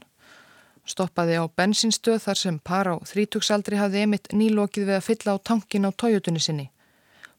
Stoppaði 0.82 1.36
á 1.38 1.46
bensinstöð 1.46 2.18
þar 2.24 2.40
sem 2.40 2.58
par 2.58 2.90
á 2.90 2.98
þrítugsaldri 3.06 3.78
hafi 3.78 4.02
emitt 4.02 4.32
nýlokið 4.34 4.88
við 4.88 4.96
að 4.96 5.06
fylla 5.06 5.36
á 5.38 5.44
tankin 5.50 5.86
á 5.86 5.90
tójutunni 5.94 6.42
sinni. 6.42 6.66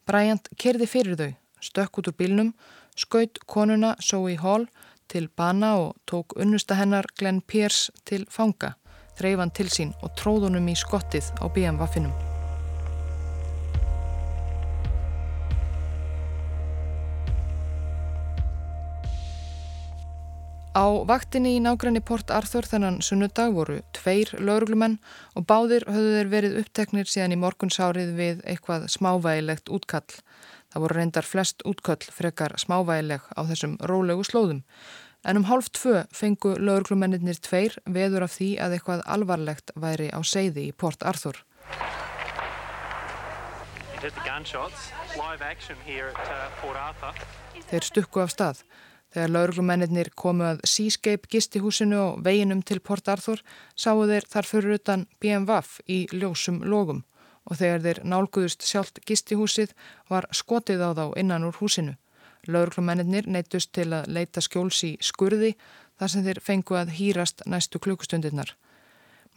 Bryant 0.08 0.48
kerði 0.56 0.88
fyrir 0.88 1.20
þau, 1.20 1.32
stökk 1.60 2.00
út 2.00 2.08
úr 2.08 2.16
bílnum, 2.16 2.54
skaut 2.96 3.44
konuna 3.44 3.98
Zoe 4.00 4.38
Hall 4.40 4.70
til 5.12 5.28
bana 5.28 5.76
og 5.82 6.00
tók 6.08 6.38
unnusta 6.40 6.80
hennar 6.80 7.12
Glenn 7.20 7.42
Pierce 7.42 7.92
til 8.08 8.24
fanga 8.32 8.78
þreif 9.18 9.42
hann 9.42 9.54
til 9.54 9.70
sín 9.72 9.96
og 10.02 10.14
tróðunum 10.20 10.70
í 10.72 10.78
skottið 10.78 11.32
á 11.40 11.46
BM-vaffinum. 11.54 12.14
Á 20.74 21.06
vaktinni 21.06 21.52
í 21.54 21.62
nágræni 21.62 22.02
Port 22.02 22.32
Arthur 22.34 22.66
þennan 22.66 22.96
sunnudag 23.06 23.52
voru 23.54 23.76
tveir 23.94 24.32
lauruglumenn 24.42 24.96
og 25.38 25.46
báðir 25.46 25.86
höfðu 25.86 26.16
þeir 26.16 26.32
verið 26.32 26.56
uppteknir 26.64 27.12
síðan 27.12 27.36
í 27.36 27.38
morgunsárið 27.44 28.16
við 28.18 28.42
eitthvað 28.42 28.88
smávægilegt 28.90 29.70
útkall. 29.70 30.18
Það 30.74 30.86
voru 30.88 30.98
reyndar 30.98 31.30
flest 31.30 31.62
útkall 31.70 32.02
frekar 32.10 32.58
smávægileg 32.58 33.22
á 33.38 33.42
þessum 33.46 33.78
rólegu 33.86 34.26
slóðum 34.26 34.64
En 35.24 35.40
um 35.40 35.46
hálf 35.48 35.70
tvö 35.72 36.02
fengu 36.12 36.58
lauruglumennir 36.60 37.38
tveir 37.40 37.78
veður 37.88 38.26
af 38.26 38.34
því 38.36 38.50
að 38.60 38.74
eitthvað 38.76 39.04
alvarlegt 39.16 39.72
væri 39.80 40.10
á 40.12 40.20
seiði 40.20 40.68
í 40.68 40.74
Port 40.76 41.00
Arthur. 41.08 41.40
Uh, 41.64 41.70
Þeir 47.70 47.84
stukku 47.88 48.20
af 48.20 48.36
stað. 48.36 48.68
Þegar 49.14 49.30
lauruglumennir 49.32 50.10
komu 50.18 50.44
að 50.50 50.60
Seascape 50.68 51.30
gistihúsinu 51.32 52.00
og 52.02 52.20
veginum 52.26 52.62
til 52.66 52.82
Port 52.84 53.08
Arthur 53.08 53.40
sáu 53.80 54.04
þeir 54.10 54.26
þar 54.28 54.46
fyrir 54.50 54.76
utan 54.80 55.08
BMWF 55.22 55.80
í 55.88 56.08
ljósum 56.12 56.64
logum 56.68 57.04
og 57.48 57.60
þegar 57.60 57.84
þeir 57.84 58.00
nálguðust 58.08 58.64
sjálft 58.68 59.00
gistihúsið 59.08 59.72
var 60.10 60.28
skotið 60.36 60.84
á 60.84 60.90
þá 60.98 61.06
innan 61.20 61.48
úr 61.48 61.56
húsinu. 61.62 61.96
Lauruglumennir 62.48 63.28
neittust 63.28 63.72
til 63.76 63.92
að 63.96 64.10
leita 64.12 64.44
skjóls 64.44 64.82
í 64.88 64.92
skurði 65.02 65.54
þar 66.00 66.12
sem 66.12 66.26
þeir 66.26 66.42
fengu 66.44 66.78
að 66.80 66.94
hýrast 66.98 67.46
næstu 67.48 67.80
klukkustundirnar. 67.80 68.56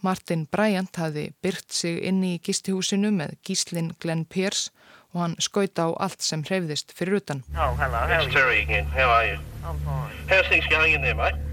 Martin 0.05 0.45
Bryant 0.51 0.99
hafði 1.01 1.31
byrt 1.41 1.73
sig 1.73 2.03
inni 2.05 2.35
í 2.35 2.41
gistihúsinu 2.43 3.09
með 3.15 3.37
gíslinn 3.47 3.93
Glenn 4.01 4.25
Pierce 4.25 4.69
og 5.13 5.23
hann 5.23 5.35
skauta 5.41 5.87
á 5.87 5.89
allt 6.05 6.21
sem 6.21 6.43
hreyfðist 6.45 6.93
fyrir 6.93 7.21
utan. 7.21 7.43
Oh, 7.55 7.73
hello. 7.79 8.05
It's 8.11 8.33
Terry 8.33 8.61
again. 8.61 8.85
How 8.93 9.09
are 9.09 9.25
you? 9.25 9.39
I'm 9.65 9.79
fine. 9.87 10.13
How's 10.29 10.47
things 10.49 10.67
going 10.69 10.93
in 10.93 11.01
there, 11.01 11.15
mate? 11.15 11.46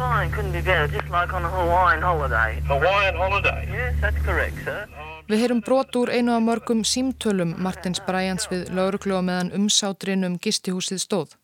Fine, 0.00 0.30
couldn't 0.32 0.52
be 0.52 0.62
better. 0.62 0.88
Just 0.88 1.10
like 1.10 1.34
on 1.34 1.44
a 1.44 1.50
Hawaiian 1.50 2.02
holiday. 2.02 2.62
Hawaiian 2.66 3.16
holiday? 3.16 3.68
Yes, 3.70 3.94
that's 4.00 4.22
correct, 4.24 4.56
sir. 4.64 4.88
Við 5.28 5.42
heyrum 5.42 5.60
brot 5.60 5.92
úr 6.00 6.08
einu 6.08 6.32
af 6.32 6.40
mörgum 6.46 6.80
símtölum 6.88 7.52
Martins 7.60 8.00
Bryants 8.06 8.48
við 8.48 8.70
lauruglu 8.72 9.18
og 9.18 9.26
meðan 9.28 9.52
umsátrin 9.58 10.24
um 10.24 10.38
gistihúsið 10.40 11.02
stóð. 11.04 11.36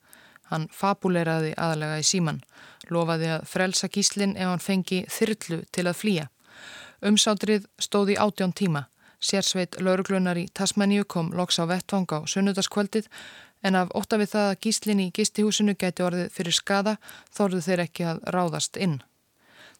Hann 0.48 0.64
fabuleraði 0.72 1.52
aðalega 1.52 2.00
í 2.00 2.08
síman, 2.08 2.40
lofaði 2.88 3.28
að 3.36 3.46
frelsa 3.52 3.92
gíslinn 3.92 4.34
ef 4.40 4.48
hann 4.48 4.64
fengi 4.64 5.02
þyrlu 5.04 5.60
til 5.76 5.86
að 5.86 6.00
flýja. 6.00 6.26
Umsátrið 7.04 7.68
stóði 7.76 8.16
átjón 8.16 8.56
tíma. 8.56 8.86
Sérsveit 9.20 9.76
lauruglunar 9.80 10.40
í 10.40 10.48
Tasmaníu 10.48 11.04
kom 11.04 11.28
loks 11.36 11.60
á 11.60 11.68
vettvang 11.68 12.08
á 12.08 12.18
sunnudaskvöldið 12.24 13.12
en 13.66 13.78
af 13.80 13.92
ótta 13.98 14.18
við 14.20 14.32
það 14.34 14.48
að 14.50 14.58
gíslinn 14.66 15.02
í 15.02 15.10
gistihúsinu 15.16 15.74
gæti 15.74 16.04
orðið 16.06 16.32
fyrir 16.36 16.54
skada 16.54 16.96
þorðu 17.34 17.62
þeir 17.66 17.82
ekki 17.86 18.08
að 18.12 18.22
ráðast 18.36 18.78
inn. 18.78 19.00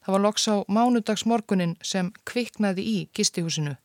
Það 0.02 0.14
var 0.14 0.24
loks 0.24 0.46
á 0.50 0.54
mánudagsmorgunin 0.70 1.76
sem 1.82 2.12
kviknaði 2.28 2.82
í 2.86 2.98
gistihúsinu. 3.14 3.76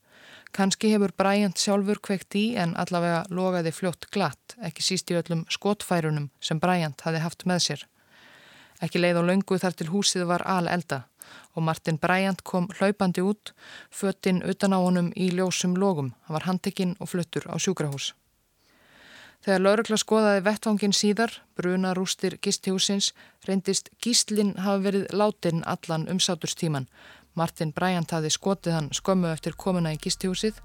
Kanski 0.52 0.90
hefur 0.92 1.14
Bryant 1.16 1.58
sjálfur 1.58 2.02
kveikt 2.04 2.36
í 2.36 2.44
en 2.60 2.74
allavega 2.76 3.22
logaði 3.32 3.72
fljótt 3.72 4.10
glatt, 4.12 4.56
ekki 4.60 4.84
síst 4.84 5.10
í 5.10 5.16
öllum 5.16 5.46
skotfærunum 5.48 6.28
sem 6.44 6.60
Bryant 6.60 7.00
hafi 7.06 7.22
haft 7.24 7.46
með 7.48 7.64
sér. 7.66 7.86
Ekki 8.82 9.00
leið 9.00 9.22
á 9.22 9.28
löngu 9.30 9.58
þar 9.62 9.78
til 9.78 9.88
húsið 9.94 10.26
var 10.28 10.44
al 10.44 10.68
elda 10.68 11.04
og 11.54 11.62
Martin 11.62 11.98
Bryant 11.98 12.42
kom 12.44 12.68
hlaupandi 12.78 13.22
út, 13.22 13.52
föttinn 13.90 14.42
utan 14.42 14.74
á 14.76 14.78
honum 14.80 15.12
í 15.16 15.30
ljósum 15.32 15.76
logum. 15.78 16.12
Hann 16.26 16.36
var 16.38 16.48
handekinn 16.48 16.96
og 17.00 17.12
fluttur 17.12 17.46
á 17.48 17.56
sjúkrahús. 17.56 18.12
Þegar 19.42 19.62
laurugla 19.62 19.96
skoðaði 19.98 20.42
vettvangin 20.46 20.92
síðar, 20.94 21.32
bruna 21.58 21.94
rústir 21.98 22.36
gisthjúsins, 22.44 23.10
reyndist 23.48 23.90
gíslinn 24.02 24.54
hafi 24.62 24.84
verið 24.86 25.08
látin 25.18 25.64
allan 25.66 26.06
umsáturstíman. 26.12 26.86
Martin 27.34 27.72
Bryant 27.74 28.14
hafi 28.14 28.30
skotið 28.30 28.76
hann 28.76 28.92
skömmu 28.94 29.32
eftir 29.32 29.56
komuna 29.58 29.94
í 29.96 29.98
gisthjúsið, 29.98 30.60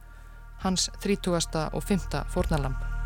hans 0.61 0.91
30. 1.01 1.41
og 1.73 1.83
5. 1.89 2.21
fornalamp. 2.35 2.96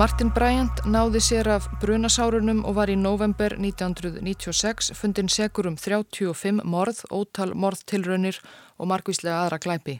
Martin 0.00 0.30
Bryant 0.32 0.78
náði 0.88 1.20
sér 1.20 1.48
af 1.52 1.66
brunasárunum 1.82 2.62
og 2.64 2.78
var 2.78 2.88
í 2.88 2.94
november 2.96 3.52
1996 3.52 4.94
fundin 4.96 5.28
segur 5.28 5.66
um 5.68 5.74
35 5.76 6.62
morð, 6.64 7.02
ótal 7.12 7.52
morðtilraunir 7.52 8.38
og 8.80 8.88
margvíslega 8.88 9.42
aðra 9.42 9.58
glæpi. 9.60 9.98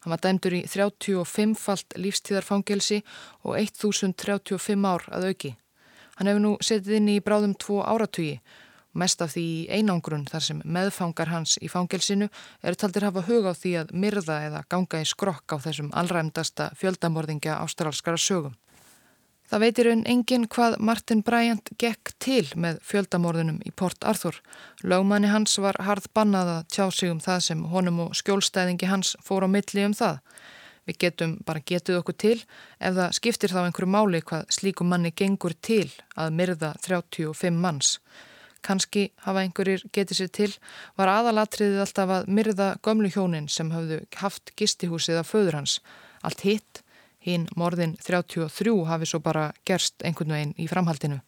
Hann 0.00 0.14
var 0.14 0.22
dæmdur 0.24 0.56
í 0.56 0.62
35 0.64 1.52
falt 1.60 1.98
lífstíðarfangelsi 2.00 3.02
og 3.44 3.58
1035 3.60 4.88
ár 4.88 5.04
að 5.12 5.28
auki. 5.28 5.52
Hann 6.16 6.32
hefur 6.32 6.44
nú 6.46 6.54
setið 6.64 6.96
inn 7.02 7.12
í 7.12 7.20
bráðum 7.20 7.52
tvo 7.52 7.82
áratugi, 7.84 8.40
mest 8.96 9.20
af 9.20 9.36
því 9.36 9.46
í 9.58 9.68
einangrun 9.68 10.24
þar 10.32 10.48
sem 10.48 10.64
meðfangar 10.64 11.28
hans 11.28 11.58
í 11.60 11.68
fangelsinu 11.68 12.32
eru 12.62 12.80
taldir 12.80 13.04
hafa 13.10 13.28
hug 13.28 13.44
á 13.44 13.52
því 13.52 13.76
að 13.84 13.92
myrða 13.92 14.40
eða 14.48 14.64
ganga 14.72 15.04
í 15.04 15.12
skrokk 15.12 15.44
á 15.52 15.60
þessum 15.60 15.92
allræmdasta 15.92 16.72
fjöldamorðingja 16.80 17.60
ástralskara 17.60 18.16
sögum. 18.16 18.56
Það 19.52 19.60
veitir 19.60 19.84
raun 19.84 20.02
engin 20.08 20.44
hvað 20.48 20.74
Martin 20.80 21.20
Bryant 21.20 21.66
gekk 21.76 22.14
til 22.24 22.46
með 22.56 22.78
fjöldamorðunum 22.88 23.58
í 23.68 23.70
Port 23.76 24.00
Arthur. 24.08 24.38
Lögmanni 24.80 25.28
hans 25.28 25.58
var 25.60 25.76
harð 25.84 26.06
bannað 26.16 26.48
að 26.54 26.60
tjá 26.72 26.86
sig 26.88 27.10
um 27.12 27.18
það 27.20 27.42
sem 27.44 27.64
honum 27.68 27.98
og 28.06 28.14
skjólstæðingi 28.16 28.88
hans 28.88 29.10
fór 29.20 29.44
á 29.44 29.52
milli 29.52 29.82
um 29.84 29.92
það. 29.92 30.22
Við 30.88 30.96
getum 31.04 31.34
bara 31.44 31.60
getuð 31.68 31.98
okkur 31.98 32.16
til 32.24 32.38
ef 32.80 32.96
það 32.96 33.12
skiptir 33.18 33.52
þá 33.52 33.58
einhverju 33.66 33.92
máli 33.92 34.22
hvað 34.30 34.54
slíkum 34.56 34.88
manni 34.88 35.10
gengur 35.12 35.52
til 35.60 35.90
að 36.16 36.32
myrða 36.38 36.70
35 36.86 37.60
manns. 37.66 37.98
Kanski 38.64 39.10
hafa 39.26 39.42
einhverjir 39.44 39.84
getið 39.92 40.22
sér 40.22 40.32
til 40.32 40.48
var 40.96 41.12
aðalatriðið 41.12 41.84
alltaf 41.84 42.14
að 42.16 42.32
myrða 42.40 42.70
gömlu 42.80 43.12
hjónin 43.12 43.52
sem 43.52 43.68
hafðu 43.76 44.00
haft 44.16 44.54
gistihúsið 44.56 45.20
af 45.20 45.28
föður 45.34 45.60
hans. 45.60 45.76
Allt 46.24 46.40
hitt 46.48 46.80
Hinn 47.22 47.46
morðin 47.56 47.96
33 48.02 48.72
hafi 48.88 49.06
svo 49.06 49.20
bara 49.22 49.52
gerst 49.68 50.02
einhvern 50.02 50.34
veginn 50.34 50.56
í 50.58 50.66
framhaldinu. 50.70 51.20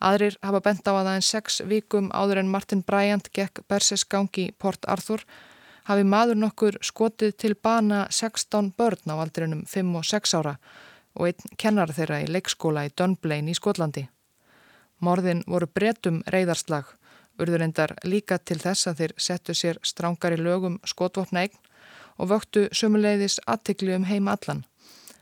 Aðrir 0.00 0.38
hafa 0.42 0.60
bent 0.64 0.86
á 0.88 0.92
að 0.96 1.00
aðeins 1.06 1.28
sex 1.28 1.60
vikum 1.68 2.08
áður 2.16 2.40
en 2.40 2.50
Martin 2.50 2.82
Bryant 2.82 3.28
gekk 3.36 3.60
Berses 3.68 4.06
gangi 4.08 4.48
Port 4.58 4.86
Arthur 4.88 5.26
hafi 5.84 6.04
maður 6.04 6.40
nokkur 6.40 6.78
skotið 6.84 7.34
til 7.36 7.54
bana 7.54 8.06
16 8.10 8.72
börn 8.78 9.12
á 9.12 9.16
aldrinum 9.20 9.66
5 9.68 9.98
og 10.00 10.06
6 10.08 10.34
ára 10.40 10.54
og 11.14 11.26
einn 11.28 11.58
kennar 11.58 11.92
þeirra 11.92 12.22
í 12.24 12.30
leikskóla 12.30 12.86
í 12.88 12.94
Dunblane 12.96 13.52
í 13.52 13.58
Skotlandi. 13.58 14.06
Morðin 15.00 15.44
voru 15.48 15.66
bretum 15.66 16.20
reyðarslag, 16.32 16.84
urðurindar 17.40 17.96
líka 18.04 18.38
til 18.38 18.58
þess 18.60 18.88
að 18.88 19.02
þeir 19.02 19.14
settu 19.16 19.56
sér 19.56 19.80
strángari 19.82 20.40
lögum 20.40 20.78
skotvopna 20.84 21.46
eign 21.46 21.56
og 22.20 22.32
vöktu 22.34 22.66
sömuleiðis 22.72 23.40
aðtikli 23.46 23.96
um 23.96 24.04
heima 24.04 24.36
allan. 24.36 24.64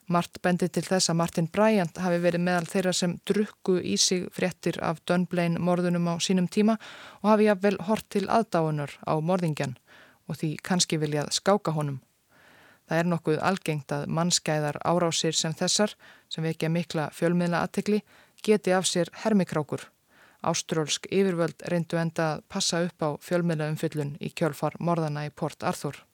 Mart 0.09 0.39
bendi 0.43 0.71
til 0.73 0.83
þess 0.87 1.11
að 1.13 1.19
Martin 1.21 1.47
Bryant 1.53 1.99
hafi 2.01 2.19
verið 2.23 2.41
meðal 2.47 2.69
þeirra 2.71 2.93
sem 2.97 3.19
drukku 3.29 3.75
í 3.85 3.99
sig 4.01 4.25
fréttir 4.33 4.79
af 4.81 5.03
Dunblane 5.05 5.61
morðunum 5.61 6.09
á 6.09 6.17
sínum 6.17 6.49
tíma 6.49 6.79
og 7.21 7.29
hafi 7.35 7.49
jafnvel 7.51 7.77
hort 7.91 8.09
til 8.09 8.25
aðdáunar 8.25 8.95
á 9.05 9.21
morðingjan 9.21 9.77
og 10.29 10.41
því 10.41 10.55
kannski 10.65 10.97
viljað 11.03 11.35
skáka 11.37 11.77
honum. 11.77 12.01
Það 12.89 13.03
er 13.03 13.11
nokkuð 13.13 13.39
algengt 13.51 13.93
að 13.93 14.09
mannskæðar 14.17 14.81
árásir 14.81 15.37
sem 15.37 15.53
þessar, 15.53 15.93
sem 16.33 16.45
vekja 16.45 16.73
mikla 16.73 17.11
fjölmiðla 17.13 17.61
aðtekli, 17.67 18.01
geti 18.41 18.73
af 18.73 18.89
sér 18.89 19.13
hermikrákur. 19.25 19.85
Ástrólsk 20.41 21.11
yfirvöld 21.13 21.69
reyndu 21.69 22.01
enda 22.01 22.33
að 22.33 22.45
passa 22.49 22.81
upp 22.87 23.05
á 23.05 23.11
fjölmiðla 23.21 23.69
umfyllun 23.75 24.17
í 24.25 24.33
kjölfar 24.33 24.81
morðana 24.81 25.27
í 25.29 25.35
Port 25.35 25.67
Arthur. 25.67 26.08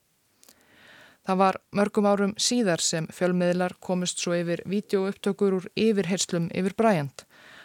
Það 1.25 1.39
var 1.41 1.57
mörgum 1.73 2.07
árum 2.07 2.33
síðar 2.37 2.83
sem 2.85 3.07
fjölmiðlar 3.09 3.79
komist 3.81 4.21
svo 4.21 4.35
yfir 4.37 4.61
vídeoupptökur 4.69 5.57
úr 5.57 5.69
yfirherslum 5.73 6.51
yfir 6.53 6.77
Bryant. 6.77 7.25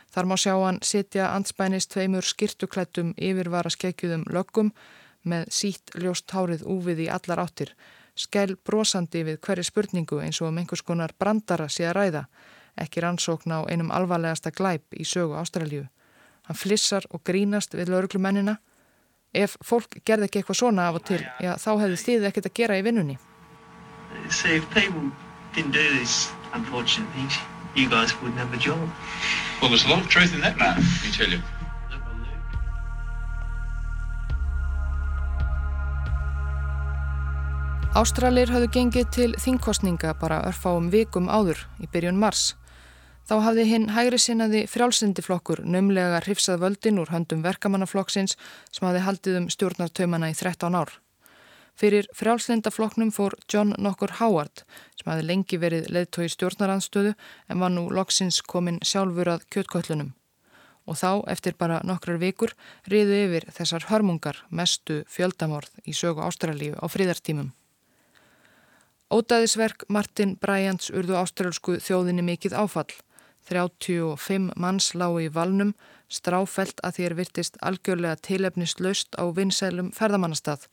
Þar 0.10 0.30
má 0.32 0.36
sjá 0.40 0.54
hann 0.56 0.80
sitja 0.82 1.28
anspænist 1.36 1.92
tveimur 1.92 2.26
skirtuklættum 2.26 3.12
yfirvara 3.20 3.70
skekjuðum 3.70 4.24
löggum 4.32 4.72
með 5.28 5.52
sítt 5.54 5.92
ljóst 6.00 6.32
hárið 6.32 6.64
úfið 6.64 7.04
í 7.06 7.10
allar 7.12 7.44
áttir, 7.44 7.76
skell 8.16 8.56
brosandi 8.56 9.26
við 9.28 9.42
hverju 9.44 9.68
spurningu 9.68 10.24
eins 10.24 10.40
og 10.42 10.50
um 10.50 10.58
einhvers 10.62 10.86
konar 10.88 11.14
brandara 11.20 11.68
sé 11.68 11.86
að 11.90 11.98
ræða, 12.00 12.26
ekki 12.80 13.04
rannsókn 13.04 13.54
á 13.54 13.60
einum 13.68 13.92
alvarlegasta 13.92 14.56
glæp 14.56 14.96
í 14.96 15.04
sögu 15.04 15.36
Ástralju. 15.36 15.86
Hann 16.48 16.58
flissar 16.58 17.06
og 17.12 17.26
grínast 17.28 17.76
við 17.76 17.92
lauruglumennina. 17.92 18.58
Ef 19.36 19.60
fólk 19.62 20.00
gerði 20.08 20.30
ekki 20.30 20.42
eitthvað 20.42 20.64
svona 20.64 20.88
af 20.90 21.04
og 21.04 21.10
til, 21.12 21.22
já 21.44 21.54
þá 21.60 21.72
hefðu 21.84 22.06
þið 22.06 22.32
ekkert 22.32 22.50
að 22.50 22.62
gera 22.64 22.80
í 22.80 22.86
vinnunni. 22.88 23.20
So 24.30 24.48
if 24.48 24.70
people 24.70 25.12
didn't 25.56 25.72
do 25.72 25.98
these 25.98 26.30
unfortunate 26.54 27.10
things, 27.14 27.34
you 27.76 27.90
guys 27.90 28.14
wouldn't 28.22 28.38
have 28.38 28.54
a 28.54 28.58
job. 28.58 28.90
Well, 29.62 29.70
there's 29.70 29.86
a 29.86 29.90
lot 29.90 30.02
of 30.02 30.08
truth 30.08 30.34
in 30.34 30.42
that, 30.42 30.58
man, 30.58 30.76
let 30.76 31.04
me 31.04 31.12
tell 31.12 31.30
you. 31.30 31.42
Ástralir 37.98 38.52
hafðu 38.54 38.70
gengið 38.70 39.08
til 39.12 39.32
þingkostninga 39.42 40.14
bara 40.22 40.44
örfáum 40.46 40.92
vikum 40.94 41.26
áður 41.26 41.66
í 41.82 41.90
byrjun 41.90 42.22
mars. 42.22 42.54
Þá 43.26 43.36
hafði 43.48 43.66
hinn 43.66 43.90
hægri 43.96 44.22
sinnaði 44.22 44.62
frjálsindiflokkur 44.70 45.66
nömlega 45.66 46.22
hrifsað 46.22 46.62
völdin 46.64 47.02
úr 47.02 47.10
höndum 47.10 47.42
verkamannaflokksins 47.44 48.38
sem 48.70 48.88
hafði 48.88 49.06
haldið 49.10 49.42
um 49.42 49.50
stjórnartaumana 49.54 50.30
í 50.30 50.38
13 50.38 50.78
ár. 50.78 50.94
Fyrir 51.80 52.10
frjálslindafloknum 52.12 53.12
fór 53.16 53.38
John 53.48 53.72
nokkur 53.80 54.12
Howard 54.20 54.66
sem 55.00 55.08
hafi 55.08 55.24
lengi 55.24 55.60
verið 55.62 55.86
leðtói 55.96 56.26
stjórnaranstöðu 56.34 57.14
en 57.48 57.62
var 57.64 57.72
nú 57.72 57.86
loksins 57.96 58.42
komin 58.44 58.82
sjálfur 58.84 59.30
að 59.32 59.46
kjötköllunum. 59.56 60.10
Og 60.92 60.98
þá, 61.00 61.24
eftir 61.32 61.56
bara 61.56 61.78
nokkrar 61.88 62.20
vikur, 62.20 62.52
riðu 62.92 63.16
yfir 63.24 63.48
þessar 63.56 63.86
hörmungar 63.88 64.42
mestu 64.50 65.06
fjöldamorð 65.08 65.72
í 65.88 65.96
sögu 65.96 66.26
Ástralíu 66.26 66.76
á 66.76 66.86
fríðartímum. 66.92 67.54
Ótaðisverk 69.10 69.88
Martin 69.88 70.36
Bryants 70.36 70.92
urðu 70.92 71.16
ástralsku 71.22 71.78
þjóðinni 71.80 72.26
mikið 72.28 72.58
áfall. 72.60 72.92
35 73.48 74.52
manns 74.60 74.92
lágu 75.00 75.24
í 75.24 75.32
valnum, 75.32 75.72
stráfelt 76.12 76.84
að 76.84 77.00
þér 77.00 77.18
virtist 77.24 77.56
algjörlega 77.64 78.20
tilefnist 78.28 78.84
laust 78.84 79.16
á 79.16 79.24
vinsælum 79.32 79.94
ferðamannastað 79.96 80.68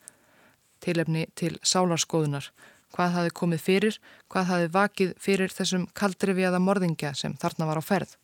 tilefni 0.84 1.26
til 1.38 1.56
sálarskoðunar, 1.62 2.50
hvað 2.96 3.16
hafi 3.16 3.32
komið 3.40 3.64
fyrir, 3.64 3.98
hvað 4.32 4.48
hafi 4.50 4.70
vakið 4.76 5.16
fyrir 5.20 5.52
þessum 5.52 5.88
kaldrifiaða 5.96 6.60
morðingja 6.62 7.12
sem 7.14 7.36
þarna 7.40 7.68
var 7.70 7.80
á 7.80 7.84
ferð. 7.84 8.16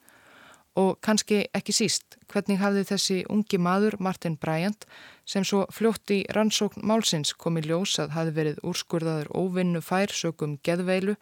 Og 0.80 0.96
kannski 1.04 1.42
ekki 1.52 1.74
síst, 1.76 2.16
hvernig 2.32 2.56
hafði 2.62 2.86
þessi 2.88 3.16
ungi 3.28 3.58
maður, 3.60 3.98
Martin 4.00 4.38
Bryant, 4.40 4.86
sem 5.28 5.44
svo 5.44 5.66
fljótt 5.68 6.14
í 6.14 6.22
rannsókn 6.32 6.80
málsins 6.88 7.34
komið 7.36 7.68
ljós 7.68 7.98
að 8.00 8.14
hafi 8.16 8.32
verið 8.38 8.62
úrskurðaður 8.64 9.28
óvinnu 9.36 9.82
fær 9.84 10.14
sögum 10.16 10.56
geðveilu, 10.64 11.18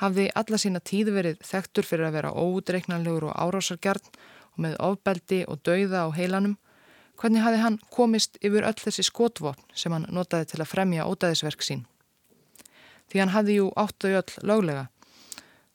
hafði 0.00 0.30
alla 0.34 0.60
sína 0.60 0.80
tíð 0.80 1.12
verið 1.12 1.44
þektur 1.44 1.88
fyrir 1.88 2.08
að 2.08 2.16
vera 2.18 2.32
ódreiknanlegur 2.32 3.28
og 3.28 3.36
árásargjarn 3.36 4.08
og 4.56 4.64
með 4.64 4.78
ofbeldi 4.88 5.42
og 5.44 5.60
dauða 5.64 6.06
á 6.08 6.16
heilanum, 6.16 6.56
hvernig 7.16 7.44
hafði 7.44 7.64
hann 7.64 7.82
komist 7.90 8.38
yfir 8.44 8.66
öll 8.68 8.78
þessi 8.78 9.04
skotvopn 9.06 9.74
sem 9.74 9.92
hann 9.92 10.08
notaði 10.12 10.52
til 10.52 10.62
að 10.62 10.72
fremja 10.72 11.08
ódæðisverk 11.08 11.64
sín 11.64 11.86
því 13.10 13.22
hann 13.22 13.34
hafði 13.34 13.60
jú 13.60 13.68
áttu 13.78 14.12
öll 14.18 14.46
löglega. 14.46 14.88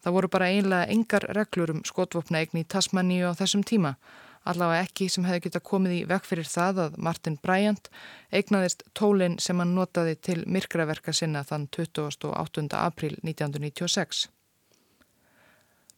Það 0.01 0.15
voru 0.15 0.31
bara 0.33 0.49
einlega 0.49 0.89
engar 0.89 1.27
reglur 1.37 1.75
um 1.75 1.83
skotvopnaegni 1.85 2.63
í 2.63 2.67
Tasmaníu 2.67 3.29
á 3.29 3.37
þessum 3.37 3.63
tíma, 3.67 3.95
allavega 4.43 4.87
ekki 4.87 5.07
sem 5.13 5.27
hefði 5.27 5.43
geta 5.45 5.61
komið 5.61 5.97
í 5.99 6.01
vekk 6.09 6.25
fyrir 6.25 6.49
það 6.49 6.79
að 6.85 6.95
Martin 7.07 7.37
Bryant 7.43 7.91
eignaðist 8.33 8.83
tólinn 8.97 9.37
sem 9.39 9.59
hann 9.61 9.75
notaði 9.77 10.17
til 10.17 10.39
myrkraverka 10.47 11.13
sinna 11.13 11.43
þann 11.45 11.67
28. 11.69 12.65
april 12.73 13.19
1996. 13.21 14.25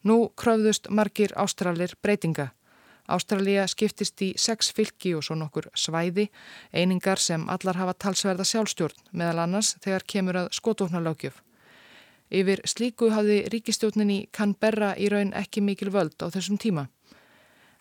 Nú 0.04 0.18
kröfðust 0.36 0.90
margir 0.92 1.32
ástralir 1.40 1.96
breytinga. 2.04 2.50
Ástralja 3.04 3.66
skiptist 3.68 4.22
í 4.24 4.30
sex 4.40 4.70
fylki 4.72 5.12
og 5.16 5.24
svo 5.26 5.36
nokkur 5.36 5.68
svæði, 5.76 6.30
einingar 6.72 7.20
sem 7.20 7.44
allar 7.52 7.76
hafa 7.76 7.94
talsverða 8.06 8.46
sjálfstjórn, 8.48 9.10
meðal 9.12 9.42
annars 9.44 9.74
þegar 9.84 10.06
kemur 10.08 10.38
að 10.44 10.52
skotofnalögjöf. 10.56 11.42
Yfir 12.34 12.62
slíku 12.64 13.10
hafði 13.12 13.42
ríkistjórninni 13.52 14.24
Canberra 14.32 14.94
í 14.96 15.10
raun 15.12 15.34
ekki 15.36 15.60
mikil 15.60 15.92
völd 15.92 16.16
á 16.24 16.32
þessum 16.32 16.56
tíma. 16.58 16.88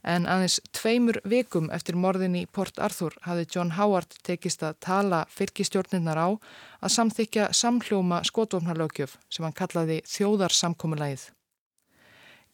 En 0.03 0.25
aðeins 0.27 0.57
tveimur 0.75 1.21
vikum 1.23 1.69
eftir 1.71 1.95
morðin 1.95 2.36
í 2.36 2.43
Port 2.51 2.79
Arthur 2.83 3.15
hafði 3.23 3.45
John 3.55 3.71
Howard 3.77 4.17
tekist 4.27 4.65
að 4.67 4.75
tala 4.83 5.21
fylkistjórninnar 5.31 6.19
á 6.19 6.27
að 6.36 6.93
samþykja 6.97 7.47
samhljóma 7.55 8.19
skotofnalögjöf 8.27 9.15
sem 9.31 9.47
hann 9.47 9.55
kallaði 9.55 10.01
þjóðarsamkomulægið. 10.03 11.29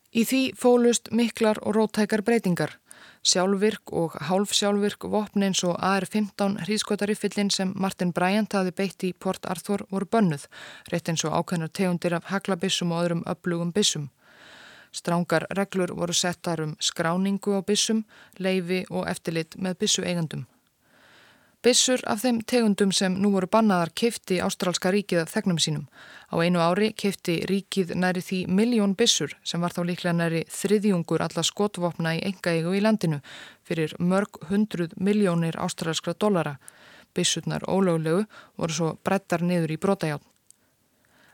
Í 0.09 0.23
því 0.25 0.41
fólust 0.57 1.11
miklar 1.13 1.59
og 1.61 1.75
rótækar 1.77 2.23
breytingar. 2.25 2.71
Sjálfvirk 3.21 3.91
og 3.93 4.15
hálfsjálfvirk 4.25 5.05
vopn 5.11 5.43
eins 5.45 5.61
og 5.67 5.75
AR-15 5.77 6.55
hríðskotariffillin 6.63 7.51
sem 7.53 7.75
Martin 7.75 8.13
Bryant 8.15 8.55
hafi 8.57 8.73
beitt 8.73 9.05
í 9.05 9.13
Port 9.13 9.45
Arthur 9.45 9.85
voru 9.91 10.07
bönnuð, 10.09 10.47
rétt 10.89 11.11
eins 11.11 11.25
og 11.27 11.35
ákveðnar 11.37 11.69
tegundir 11.69 12.15
af 12.17 12.31
haglabissum 12.31 12.95
og 12.95 13.03
öðrum 13.03 13.25
öflugum 13.29 13.73
bissum. 13.75 14.09
Strángar 14.91 15.45
reglur 15.53 15.93
voru 15.93 16.13
settar 16.13 16.63
um 16.63 16.75
skráningu 16.81 17.53
á 17.53 17.61
bissum, 17.61 18.05
leifi 18.39 18.85
og 18.89 19.05
eftirlit 19.05 19.59
með 19.61 19.77
bissu 19.83 20.01
eigandum. 20.01 20.47
Bissur 21.59 21.99
af 22.07 22.21
þeim 22.23 22.37
tegundum 22.47 22.91
sem 22.95 23.17
nú 23.19 23.33
voru 23.33 23.47
bannaðar 23.51 23.89
kefti 23.91 24.37
Ástrálska 24.39 24.93
ríkið 24.95 25.25
að 25.25 25.31
þegnum 25.33 25.57
sínum. 25.59 25.87
Á 26.31 26.39
einu 26.39 26.61
ári 26.63 26.93
kefti 26.95 27.33
ríkið 27.49 27.89
næri 27.99 28.21
því 28.23 28.37
miljón 28.47 28.93
bissur 28.95 29.33
sem 29.43 29.59
var 29.59 29.75
þá 29.75 29.81
líklega 29.89 30.13
næri 30.15 30.45
þriðjungur 30.47 31.25
alla 31.25 31.43
skotvopna 31.43 32.13
í 32.15 32.21
engaegu 32.29 32.71
í 32.77 32.79
landinu 32.79 33.19
fyrir 33.67 33.91
mörg 33.99 34.39
hundruð 34.47 34.93
miljónir 34.95 35.59
ástrálskra 35.59 36.13
dollara. 36.15 36.55
Bissurnar 37.11 37.67
ólöglegu 37.67 38.23
voru 38.55 38.77
svo 38.77 38.93
brettar 39.03 39.43
niður 39.43 39.75
í 39.75 39.79
brotajátn. 39.83 40.23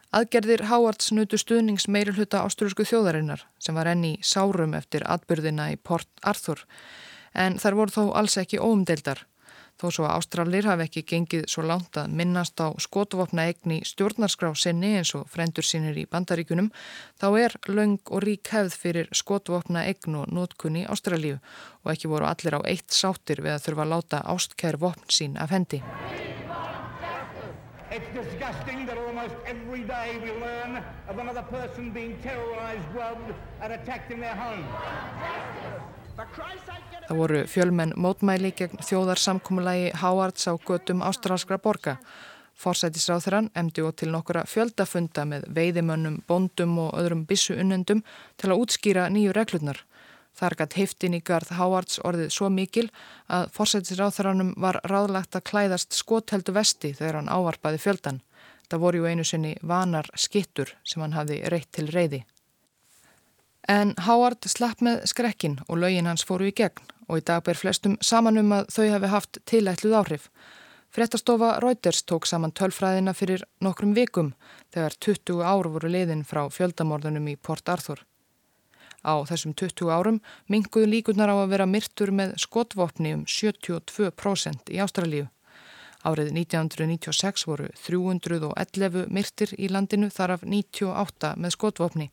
Aðgerðir 0.10 0.66
Háards 0.72 1.14
nutu 1.14 1.38
stuðnings 1.38 1.86
meiri 1.86 2.18
hluta 2.18 2.42
ástrálsku 2.42 2.82
þjóðarinnar 2.82 3.46
sem 3.62 3.78
var 3.78 3.94
enni 3.94 4.16
sárum 4.26 4.74
eftir 4.74 5.06
atbyrðina 5.06 5.70
í 5.70 5.78
Port 5.78 6.10
Arthur 6.26 6.66
en 7.38 7.62
þar 7.62 7.82
voru 7.84 7.98
þó 8.00 8.04
alls 8.18 8.42
ekki 8.42 8.58
óumdeildar. 8.58 9.28
Þó 9.76 9.90
svo 9.92 10.06
að 10.08 10.14
Ástralir 10.16 10.68
hafi 10.70 10.86
ekki 10.86 11.02
gengið 11.10 11.50
svo 11.52 11.66
langt 11.68 11.98
að 12.00 12.14
minnast 12.16 12.62
á 12.64 12.72
skotvopna 12.80 13.48
egni 13.52 13.82
stjórnarskrá 13.84 14.54
sinni 14.56 14.94
eins 15.02 15.12
og 15.20 15.26
frendur 15.32 15.68
sínir 15.68 15.98
í 16.00 16.06
bandaríkunum, 16.08 16.70
þá 17.20 17.28
er 17.42 17.58
laung 17.68 18.00
og 18.08 18.24
rík 18.24 18.54
hefð 18.56 18.78
fyrir 18.86 19.12
skotvopna 19.12 19.84
egn 19.92 20.16
og 20.22 20.32
nótkunni 20.32 20.86
Ástralíu 20.88 21.42
og 21.84 21.92
ekki 21.92 22.08
voru 22.08 22.30
allir 22.30 22.56
á 22.56 22.62
eitt 22.64 22.96
sáttir 22.96 23.44
við 23.44 23.58
að 23.58 23.68
þurfa 23.68 23.84
að 23.84 23.92
láta 23.96 24.24
ástkær 24.32 24.80
vopn 24.80 25.12
sín 25.12 25.36
af 25.36 25.52
hendi. 25.52 25.84
It's 27.92 28.08
disgusting 28.16 28.86
that 28.88 28.98
almost 28.98 29.36
every 29.46 29.84
day 29.84 30.18
we 30.24 30.32
learn 30.40 30.84
of 31.08 31.20
another 31.20 31.44
person 31.44 31.92
being 31.92 32.18
terrorized, 32.24 32.84
robbed 32.96 33.34
and 33.62 33.72
attacked 33.72 34.12
in 34.12 34.20
their 34.20 34.36
home. 34.36 34.66
Það 36.16 37.18
voru 37.20 37.40
fjölmenn 37.50 37.92
mótmæli 38.00 38.54
gegn 38.56 38.80
þjóðarsamkúmulagi 38.88 39.92
Háards 40.00 40.48
á 40.48 40.56
götum 40.56 41.04
ástralskra 41.04 41.58
borga. 41.62 41.98
Forsætisráþurann 42.56 43.50
emdi 43.54 43.84
og 43.84 43.98
til 44.00 44.14
nokkura 44.14 44.46
fjöldafunda 44.48 45.26
með 45.28 45.44
veiðimönnum, 45.58 46.22
bondum 46.28 46.78
og 46.86 46.96
öðrum 47.02 47.26
bissuunnendum 47.28 48.04
til 48.40 48.52
að 48.52 48.64
útskýra 48.64 49.10
nýju 49.12 49.36
reglurnar. 49.36 49.82
Þar 50.36 50.56
gætt 50.60 50.78
heiftin 50.80 51.18
í 51.18 51.22
garð 51.24 51.52
Háards 51.60 52.00
orðið 52.04 52.32
svo 52.36 52.50
mikil 52.52 52.88
að 53.28 53.50
forsætisráþurannum 53.56 54.54
var 54.60 54.80
ráðlagt 54.88 55.36
að 55.36 55.46
klæðast 55.52 55.96
skotheldu 55.96 56.56
vesti 56.56 56.94
þegar 56.96 57.20
hann 57.20 57.32
ávarpaði 57.32 57.84
fjöldan. 57.84 58.22
Það 58.72 58.84
voru 58.88 59.04
ju 59.04 59.12
einu 59.12 59.28
sinni 59.28 59.58
vanar 59.62 60.10
skittur 60.16 60.74
sem 60.84 61.04
hann 61.04 61.16
hafi 61.16 61.44
reitt 61.52 61.72
til 61.76 61.92
reyði. 61.92 62.24
En 63.68 63.96
Howard 64.06 64.46
slapp 64.46 64.82
með 64.86 65.08
skrekkin 65.10 65.58
og 65.66 65.80
lögin 65.82 66.06
hans 66.06 66.26
fóru 66.28 66.52
í 66.52 66.54
gegn 66.54 66.86
og 67.10 67.22
í 67.22 67.26
dag 67.26 67.42
ber 67.46 67.58
flestum 67.58 67.98
saman 68.02 68.38
um 68.38 68.54
að 68.54 68.70
þau 68.76 68.86
hafi 68.94 69.10
haft 69.10 69.40
tilætluð 69.50 69.96
áhrif. 70.00 70.28
Frettastofa 70.94 71.58
Reuters 71.60 72.04
tók 72.08 72.28
saman 72.30 72.54
tölfræðina 72.56 73.14
fyrir 73.18 73.44
nokkrum 73.66 73.96
vikum 73.98 74.34
þegar 74.74 74.96
20 75.02 75.42
ár 75.44 75.70
voru 75.74 75.90
liðin 75.92 76.24
frá 76.24 76.46
fjöldamorðunum 76.48 77.28
í 77.34 77.36
Port 77.36 77.70
Arthur. 77.70 78.06
Á 79.06 79.22
þessum 79.30 79.54
20 79.58 79.92
árum 79.92 80.22
minguðu 80.50 80.90
líkunar 80.94 81.34
á 81.34 81.36
að 81.36 81.52
vera 81.54 81.70
myrtur 81.70 82.14
með 82.14 82.38
skotvopni 82.42 83.14
um 83.18 83.26
72% 83.26 84.72
í 84.74 84.82
Ástralíu. 84.82 85.28
Árið 86.06 86.36
1996 86.38 87.48
voru 87.50 87.66
311 87.82 89.08
myrtir 89.10 89.54
í 89.58 89.72
landinu 89.74 90.12
þar 90.14 90.36
af 90.36 90.44
98 90.46 91.32
með 91.42 91.56
skotvopni. 91.56 92.08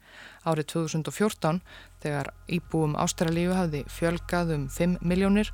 Árið 0.48 0.70
2014, 0.72 1.60
þegar 2.00 2.32
íbúum 2.48 2.96
Ástralíu 2.96 3.52
hafði 3.52 3.84
fjölgað 3.92 4.54
um 4.56 4.64
5 4.72 5.04
miljónir, 5.04 5.52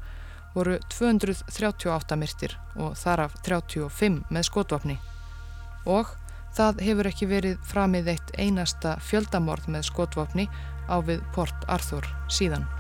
voru 0.55 0.79
238 0.94 2.20
myrtir 2.22 2.55
og 2.79 2.94
þar 3.01 3.27
af 3.27 3.37
35 3.42 4.22
með 4.31 4.46
skotvopni. 4.46 4.98
Og 5.90 6.14
það 6.55 6.83
hefur 6.87 7.11
ekki 7.11 7.31
verið 7.31 7.61
framið 7.66 8.14
eitt 8.14 8.35
einasta 8.38 8.96
fjöldamorð 9.03 9.66
með 9.74 9.90
skotvopni 9.90 10.46
á 10.87 11.03
við 11.03 11.27
Port 11.35 11.66
Arthur 11.66 12.07
síðan. 12.31 12.70